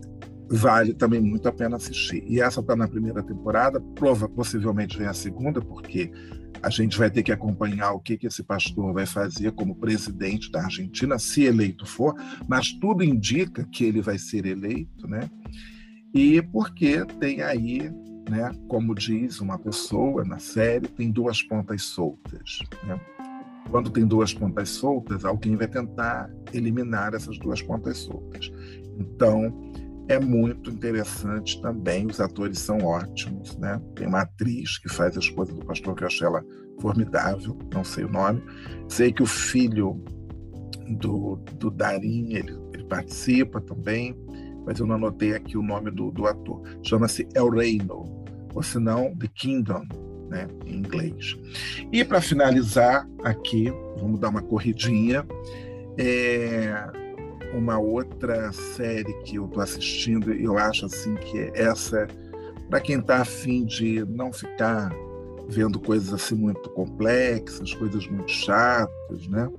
vale 0.48 0.94
também 0.94 1.20
muito 1.20 1.48
a 1.48 1.52
pena 1.52 1.76
assistir. 1.76 2.22
E 2.26 2.40
essa 2.40 2.60
está 2.60 2.76
na 2.76 2.86
primeira 2.86 3.22
temporada, 3.22 3.80
prova, 3.94 4.28
possivelmente 4.28 4.96
vem 4.96 5.06
a 5.06 5.14
segunda, 5.14 5.60
porque 5.60 6.12
a 6.62 6.70
gente 6.70 6.96
vai 6.96 7.10
ter 7.10 7.22
que 7.22 7.32
acompanhar 7.32 7.92
o 7.92 8.00
que, 8.00 8.16
que 8.16 8.26
esse 8.26 8.42
pastor 8.42 8.92
vai 8.92 9.06
fazer 9.06 9.52
como 9.52 9.74
presidente 9.74 10.50
da 10.50 10.62
Argentina, 10.62 11.18
se 11.18 11.44
eleito 11.44 11.84
for, 11.84 12.14
mas 12.48 12.72
tudo 12.72 13.04
indica 13.04 13.64
que 13.64 13.84
ele 13.84 14.00
vai 14.00 14.18
ser 14.18 14.46
eleito, 14.46 15.06
né? 15.06 15.28
E 16.14 16.40
porque 16.40 17.04
tem 17.20 17.42
aí, 17.42 17.90
né, 18.30 18.50
como 18.68 18.94
diz 18.94 19.40
uma 19.40 19.58
pessoa 19.58 20.24
na 20.24 20.38
série, 20.38 20.88
tem 20.88 21.10
duas 21.10 21.42
pontas 21.42 21.82
soltas. 21.82 22.60
Né? 22.84 22.98
Quando 23.70 23.90
tem 23.90 24.06
duas 24.06 24.32
pontas 24.32 24.68
soltas, 24.70 25.24
alguém 25.24 25.56
vai 25.56 25.68
tentar 25.68 26.30
eliminar 26.52 27.14
essas 27.14 27.38
duas 27.38 27.60
pontas 27.62 27.98
soltas. 27.98 28.50
Então, 28.98 29.52
é 30.08 30.20
muito 30.20 30.70
interessante 30.70 31.60
também. 31.60 32.06
Os 32.06 32.20
atores 32.20 32.58
são 32.58 32.78
ótimos, 32.78 33.56
né? 33.58 33.80
Tem 33.94 34.06
uma 34.06 34.20
atriz 34.20 34.78
que 34.78 34.88
faz 34.88 35.16
a 35.16 35.20
esposa 35.20 35.52
do 35.52 35.64
pastor 35.64 35.94
que 35.94 36.04
eu 36.04 36.06
achei 36.06 36.26
ela 36.26 36.44
formidável, 36.80 37.58
não 37.72 37.82
sei 37.82 38.04
o 38.04 38.08
nome. 38.08 38.42
Sei 38.88 39.12
que 39.12 39.22
o 39.22 39.26
filho 39.26 40.00
do, 41.00 41.36
do 41.58 41.70
Darim, 41.70 42.34
ele, 42.34 42.56
ele 42.72 42.84
participa 42.84 43.60
também, 43.60 44.16
mas 44.64 44.78
eu 44.78 44.86
não 44.86 44.94
anotei 44.94 45.34
aqui 45.34 45.56
o 45.56 45.62
nome 45.62 45.90
do, 45.90 46.10
do 46.10 46.26
ator. 46.26 46.62
Chama-se 46.82 47.26
El 47.34 47.50
Reino, 47.50 48.04
ou 48.54 48.62
se 48.62 48.78
não, 48.78 49.14
The 49.16 49.28
Kingdom, 49.34 49.84
né, 50.28 50.48
em 50.64 50.76
inglês. 50.76 51.36
E 51.92 52.04
para 52.04 52.20
finalizar 52.20 53.08
aqui, 53.22 53.72
vamos 53.98 54.20
dar 54.20 54.28
uma 54.28 54.42
corridinha. 54.42 55.26
É 55.98 57.06
uma 57.54 57.78
outra 57.78 58.52
série 58.52 59.12
que 59.24 59.36
eu 59.36 59.46
estou 59.46 59.62
assistindo, 59.62 60.32
eu 60.32 60.58
acho 60.58 60.86
assim 60.86 61.14
que 61.14 61.50
essa, 61.54 62.06
para 62.68 62.80
quem 62.80 62.98
está 62.98 63.18
afim 63.22 63.64
de 63.64 64.04
não 64.04 64.32
ficar 64.32 64.92
vendo 65.48 65.78
coisas 65.78 66.12
assim 66.12 66.34
muito 66.34 66.68
complexas, 66.70 67.72
coisas 67.74 68.06
muito 68.08 68.30
chatas, 68.30 69.26
né? 69.28 69.50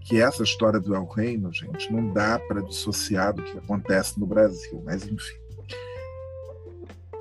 Que 0.00 0.20
essa 0.20 0.44
história 0.44 0.78
do 0.78 0.94
El 0.94 1.04
Reino, 1.04 1.52
gente, 1.52 1.92
não 1.92 2.12
dá 2.12 2.38
para 2.38 2.62
dissociar 2.62 3.34
do 3.34 3.42
que 3.42 3.58
acontece 3.58 4.18
no 4.20 4.26
Brasil, 4.26 4.80
mas 4.84 5.04
enfim. 5.04 5.45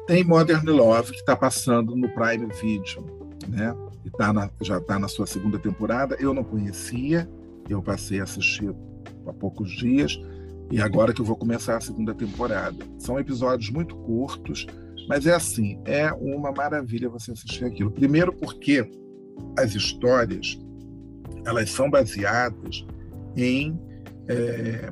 Tem 0.07 0.23
Modern 0.23 0.67
Love, 0.69 1.11
que 1.11 1.17
está 1.17 1.35
passando 1.35 1.95
no 1.95 2.07
Prime 2.09 2.47
Video, 2.61 3.05
né? 3.47 3.75
E 4.03 4.09
tá 4.11 4.31
na, 4.31 4.49
já 4.61 4.77
está 4.77 4.99
na 4.99 5.07
sua 5.07 5.25
segunda 5.25 5.57
temporada. 5.57 6.15
Eu 6.19 6.33
não 6.33 6.43
conhecia, 6.43 7.27
eu 7.67 7.81
passei 7.81 8.19
a 8.19 8.23
assistir 8.23 8.73
há 9.25 9.33
poucos 9.33 9.71
dias, 9.71 10.19
e 10.71 10.79
agora 10.79 11.11
que 11.11 11.21
eu 11.21 11.25
vou 11.25 11.35
começar 11.35 11.77
a 11.77 11.81
segunda 11.81 12.13
temporada. 12.13 12.85
São 12.99 13.19
episódios 13.19 13.71
muito 13.71 13.95
curtos, 13.95 14.67
mas 15.09 15.25
é 15.25 15.33
assim, 15.33 15.79
é 15.85 16.11
uma 16.13 16.51
maravilha 16.51 17.09
você 17.09 17.31
assistir 17.31 17.65
aquilo. 17.65 17.91
Primeiro 17.91 18.31
porque 18.31 18.87
as 19.57 19.73
histórias 19.73 20.59
elas 21.45 21.69
são 21.69 21.89
baseadas 21.89 22.85
em 23.35 23.79
é, 24.27 24.91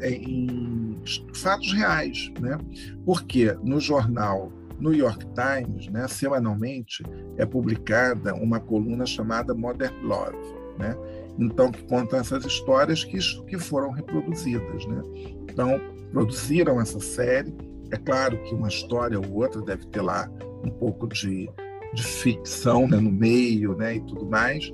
é, 0.00 0.10
em 0.10 1.00
fatos 1.34 1.72
reais, 1.72 2.30
né? 2.40 2.58
Porque 3.04 3.52
no 3.62 3.80
jornal 3.80 4.52
New 4.78 4.94
York 4.94 5.26
Times, 5.34 5.88
né, 5.88 6.08
semanalmente 6.08 7.02
é 7.36 7.44
publicada 7.44 8.34
uma 8.34 8.58
coluna 8.58 9.04
chamada 9.04 9.54
Modern 9.54 9.94
Love, 10.02 10.36
né? 10.78 10.96
Então 11.38 11.70
que 11.70 11.82
conta 11.84 12.16
essas 12.16 12.44
histórias 12.44 13.04
que, 13.04 13.18
que 13.46 13.58
foram 13.58 13.90
reproduzidas, 13.90 14.86
né? 14.86 15.02
Então 15.50 15.80
produziram 16.12 16.80
essa 16.80 17.00
série. 17.00 17.54
É 17.90 17.96
claro 17.96 18.42
que 18.44 18.54
uma 18.54 18.68
história 18.68 19.18
ou 19.18 19.32
outra 19.34 19.60
deve 19.62 19.86
ter 19.86 20.00
lá 20.00 20.30
um 20.64 20.70
pouco 20.70 21.08
de, 21.08 21.50
de 21.92 22.02
ficção 22.02 22.86
né, 22.88 22.98
no 22.98 23.10
meio, 23.10 23.76
né, 23.76 23.96
e 23.96 24.00
tudo 24.00 24.26
mais 24.26 24.72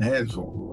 né? 0.00 0.24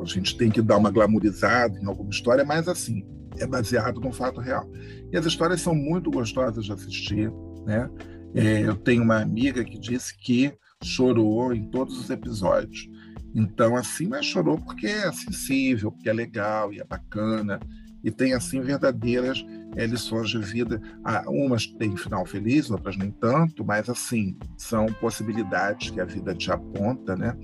A 0.01 0.05
gente 0.05 0.37
tem 0.37 0.49
que 0.49 0.61
dar 0.61 0.77
uma 0.77 0.89
glamourizada 0.89 1.77
em 1.77 1.85
alguma 1.85 2.09
história, 2.09 2.45
mas 2.45 2.69
assim, 2.69 3.05
é 3.37 3.45
baseado 3.45 3.99
num 3.99 4.13
fato 4.13 4.39
real. 4.39 4.65
E 5.11 5.17
as 5.17 5.25
histórias 5.25 5.59
são 5.59 5.75
muito 5.75 6.09
gostosas 6.09 6.63
de 6.63 6.71
assistir, 6.71 7.29
né? 7.65 7.89
É, 8.33 8.61
eu 8.61 8.75
tenho 8.77 9.03
uma 9.03 9.19
amiga 9.19 9.65
que 9.65 9.77
disse 9.77 10.17
que 10.17 10.53
chorou 10.81 11.53
em 11.53 11.69
todos 11.69 11.99
os 11.99 12.09
episódios. 12.09 12.89
Então, 13.35 13.75
assim, 13.75 14.07
mas 14.07 14.25
chorou 14.25 14.57
porque 14.57 14.87
é 14.87 15.11
sensível, 15.11 15.91
porque 15.91 16.09
é 16.09 16.13
legal 16.13 16.71
e 16.71 16.79
é 16.79 16.85
bacana 16.85 17.59
e 18.03 18.11
tem 18.11 18.33
assim 18.33 18.61
verdadeiras 18.61 19.45
é, 19.75 19.85
lições 19.85 20.29
de 20.29 20.39
vida. 20.39 20.81
Ah, 21.03 21.25
umas 21.27 21.67
têm 21.67 21.97
final 21.97 22.25
feliz, 22.25 22.71
outras 22.71 22.95
nem 22.95 23.11
tanto, 23.11 23.65
mas 23.65 23.89
assim 23.89 24.37
são 24.57 24.85
possibilidades 24.85 25.89
que 25.89 25.99
a 25.99 26.05
vida 26.05 26.33
te 26.33 26.49
aponta, 26.49 27.17
né? 27.17 27.35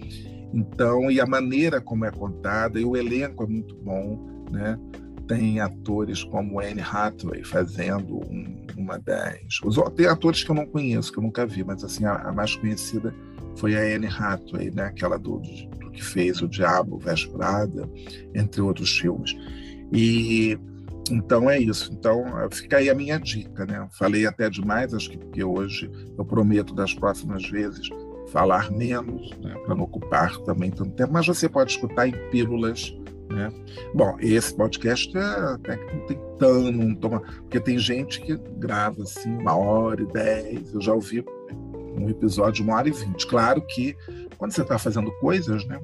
Então, 0.54 1.10
e 1.10 1.20
a 1.20 1.26
maneira 1.26 1.82
como 1.82 2.06
é 2.06 2.12
contada, 2.12 2.80
e 2.80 2.86
o 2.86 2.96
elenco 2.96 3.44
é 3.44 3.48
muito 3.48 3.76
bom, 3.76 4.46
né? 4.52 4.78
Tem 5.28 5.60
atores 5.60 6.24
como 6.24 6.60
Anne 6.60 6.82
Hathaway 6.82 7.44
fazendo 7.44 8.18
um, 8.18 8.68
uma 8.78 9.00
das. 9.00 9.60
Tem 9.96 10.06
atores 10.06 10.44
que 10.44 10.52
eu 10.52 10.56
não 10.56 10.66
conheço, 10.66 11.12
que 11.12 11.18
eu 11.18 11.24
nunca 11.24 11.46
vi, 11.46 11.64
mas 11.64 11.84
assim, 11.84 12.06
a, 12.06 12.16
a 12.16 12.32
mais 12.32 12.56
conhecida 12.56 13.16
foi 13.56 13.76
a 13.76 13.96
Anne 13.96 14.08
Hathaway, 14.08 14.70
né? 14.70 14.84
Aquela 14.84 15.18
do, 15.18 15.40
do 15.80 15.92
que 15.92 16.04
fez 16.04 16.42
O 16.42 16.48
Diabo 16.48 17.00
Veste 17.00 17.32
entre 18.36 18.62
outros 18.62 18.98
filmes. 18.98 19.36
E 19.92 20.58
então 21.10 21.50
é 21.50 21.60
isso. 21.60 21.92
Então 21.94 22.24
fica 22.52 22.78
aí 22.78 22.90
a 22.90 22.96
minha 22.96 23.18
dica, 23.18 23.66
né? 23.66 23.88
Falei 23.98 24.26
até 24.26 24.50
demais, 24.50 24.94
acho 24.94 25.10
que 25.10 25.18
porque 25.18 25.44
hoje 25.44 25.90
eu 26.18 26.26
prometo 26.26 26.74
das 26.74 26.94
próximas 26.94 27.50
vezes 27.50 27.90
falar 28.34 28.72
menos, 28.72 29.30
né, 29.38 29.54
para 29.64 29.76
não 29.76 29.84
ocupar 29.84 30.36
também 30.40 30.72
tanto 30.72 30.92
tempo, 30.92 31.14
mas 31.14 31.28
você 31.28 31.48
pode 31.48 31.72
escutar 31.72 32.08
em 32.08 32.30
pílulas. 32.32 32.94
Né? 33.30 33.52
Bom, 33.94 34.18
esse 34.20 34.54
podcast 34.56 35.16
é, 35.16 35.22
até 35.22 35.78
que 35.78 35.96
não 35.96 36.06
tem 36.08 36.20
tanto, 36.38 36.72
não 36.72 36.96
toma, 36.96 37.22
porque 37.22 37.60
tem 37.60 37.78
gente 37.78 38.20
que 38.22 38.36
grava 38.58 39.04
assim 39.04 39.32
uma 39.38 39.56
hora 39.56 40.02
e 40.02 40.06
dez, 40.08 40.74
eu 40.74 40.82
já 40.82 40.94
ouvi 40.94 41.24
um 41.96 42.10
episódio 42.10 42.66
uma 42.66 42.76
hora 42.76 42.90
e 42.90 42.92
vinte. 42.92 43.26
Claro 43.28 43.62
que 43.62 43.96
quando 44.38 44.52
você 44.52 44.62
está 44.62 44.78
fazendo 44.78 45.12
coisas, 45.20 45.64
né? 45.66 45.80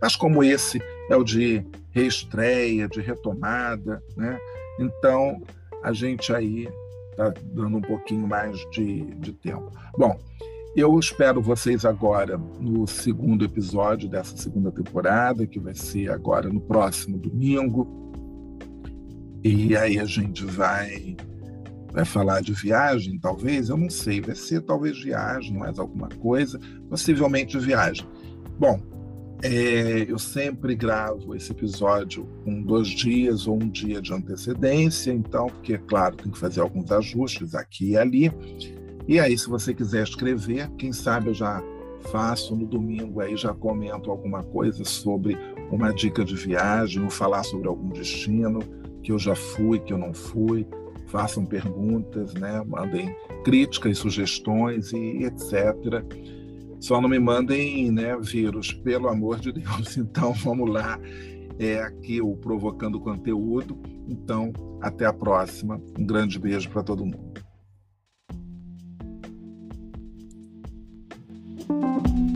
Mas 0.00 0.16
como 0.16 0.42
esse 0.42 0.82
é 1.10 1.16
o 1.16 1.22
de 1.22 1.64
reestreia, 1.90 2.88
de 2.88 3.00
retomada, 3.00 4.02
né? 4.16 4.38
Então 4.78 5.42
a 5.82 5.92
gente 5.92 6.34
aí 6.34 6.68
está 7.10 7.32
dando 7.44 7.76
um 7.76 7.82
pouquinho 7.82 8.26
mais 8.26 8.58
de, 8.70 9.02
de 9.16 9.32
tempo. 9.32 9.70
Bom, 9.96 10.18
eu 10.76 10.98
espero 10.98 11.42
vocês 11.42 11.84
agora 11.84 12.38
no 12.38 12.86
segundo 12.86 13.44
episódio 13.44 14.08
dessa 14.08 14.36
segunda 14.36 14.70
temporada, 14.70 15.46
que 15.46 15.58
vai 15.58 15.74
ser 15.74 16.10
agora 16.10 16.48
no 16.48 16.60
próximo 16.60 17.18
domingo. 17.18 17.88
E 19.42 19.76
aí 19.76 19.98
a 19.98 20.04
gente 20.04 20.44
vai 20.44 21.16
vai 21.92 22.04
falar 22.04 22.40
de 22.40 22.52
viagem, 22.52 23.18
talvez, 23.18 23.68
eu 23.68 23.76
não 23.76 23.90
sei, 23.90 24.20
vai 24.20 24.36
ser 24.36 24.60
talvez 24.60 25.02
viagem, 25.02 25.56
mais 25.56 25.76
alguma 25.76 26.08
coisa, 26.08 26.56
possivelmente 26.88 27.58
viagem. 27.58 28.06
Bom, 28.58 28.80
é, 29.42 30.04
eu 30.06 30.18
sempre 30.18 30.74
gravo 30.74 31.34
esse 31.34 31.50
episódio 31.50 32.28
com 32.44 32.62
dois 32.62 32.88
dias 32.88 33.46
ou 33.46 33.56
um 33.56 33.68
dia 33.68 34.00
de 34.00 34.12
antecedência, 34.12 35.12
então, 35.12 35.46
porque, 35.46 35.78
claro, 35.78 36.16
tem 36.16 36.30
que 36.30 36.38
fazer 36.38 36.60
alguns 36.60 36.92
ajustes 36.92 37.54
aqui 37.54 37.90
e 37.90 37.96
ali. 37.96 38.30
E 39.08 39.18
aí, 39.18 39.36
se 39.36 39.48
você 39.48 39.74
quiser 39.74 40.02
escrever, 40.02 40.70
quem 40.72 40.92
sabe 40.92 41.28
eu 41.28 41.34
já 41.34 41.62
faço 42.10 42.56
no 42.56 42.66
domingo 42.66 43.20
aí, 43.20 43.36
já 43.36 43.52
comento 43.52 44.10
alguma 44.10 44.42
coisa 44.42 44.84
sobre 44.84 45.36
uma 45.70 45.92
dica 45.92 46.24
de 46.24 46.34
viagem, 46.34 47.02
ou 47.02 47.10
falar 47.10 47.42
sobre 47.42 47.68
algum 47.68 47.88
destino 47.88 48.60
que 49.02 49.12
eu 49.12 49.18
já 49.18 49.34
fui, 49.34 49.78
que 49.78 49.92
eu 49.92 49.98
não 49.98 50.12
fui, 50.12 50.66
façam 51.06 51.44
perguntas, 51.44 52.34
né? 52.34 52.62
mandem 52.66 53.14
críticas, 53.44 53.98
sugestões 53.98 54.92
e 54.92 55.24
etc. 55.24 56.04
Só 56.78 57.00
não 57.00 57.08
me 57.08 57.18
mandem 57.18 57.90
né, 57.90 58.16
vírus, 58.18 58.72
pelo 58.72 59.08
amor 59.08 59.38
de 59.38 59.52
Deus. 59.52 59.96
Então 59.98 60.32
vamos 60.32 60.70
lá. 60.70 60.98
É 61.58 61.78
aqui 61.82 62.22
o 62.22 62.36
Provocando 62.36 62.98
Conteúdo. 62.98 63.78
Então, 64.08 64.50
até 64.80 65.04
a 65.04 65.12
próxima. 65.12 65.80
Um 65.98 66.06
grande 66.06 66.38
beijo 66.38 66.70
para 66.70 66.82
todo 66.82 67.04
mundo. 67.04 67.49
thank 71.70 72.08
you 72.08 72.29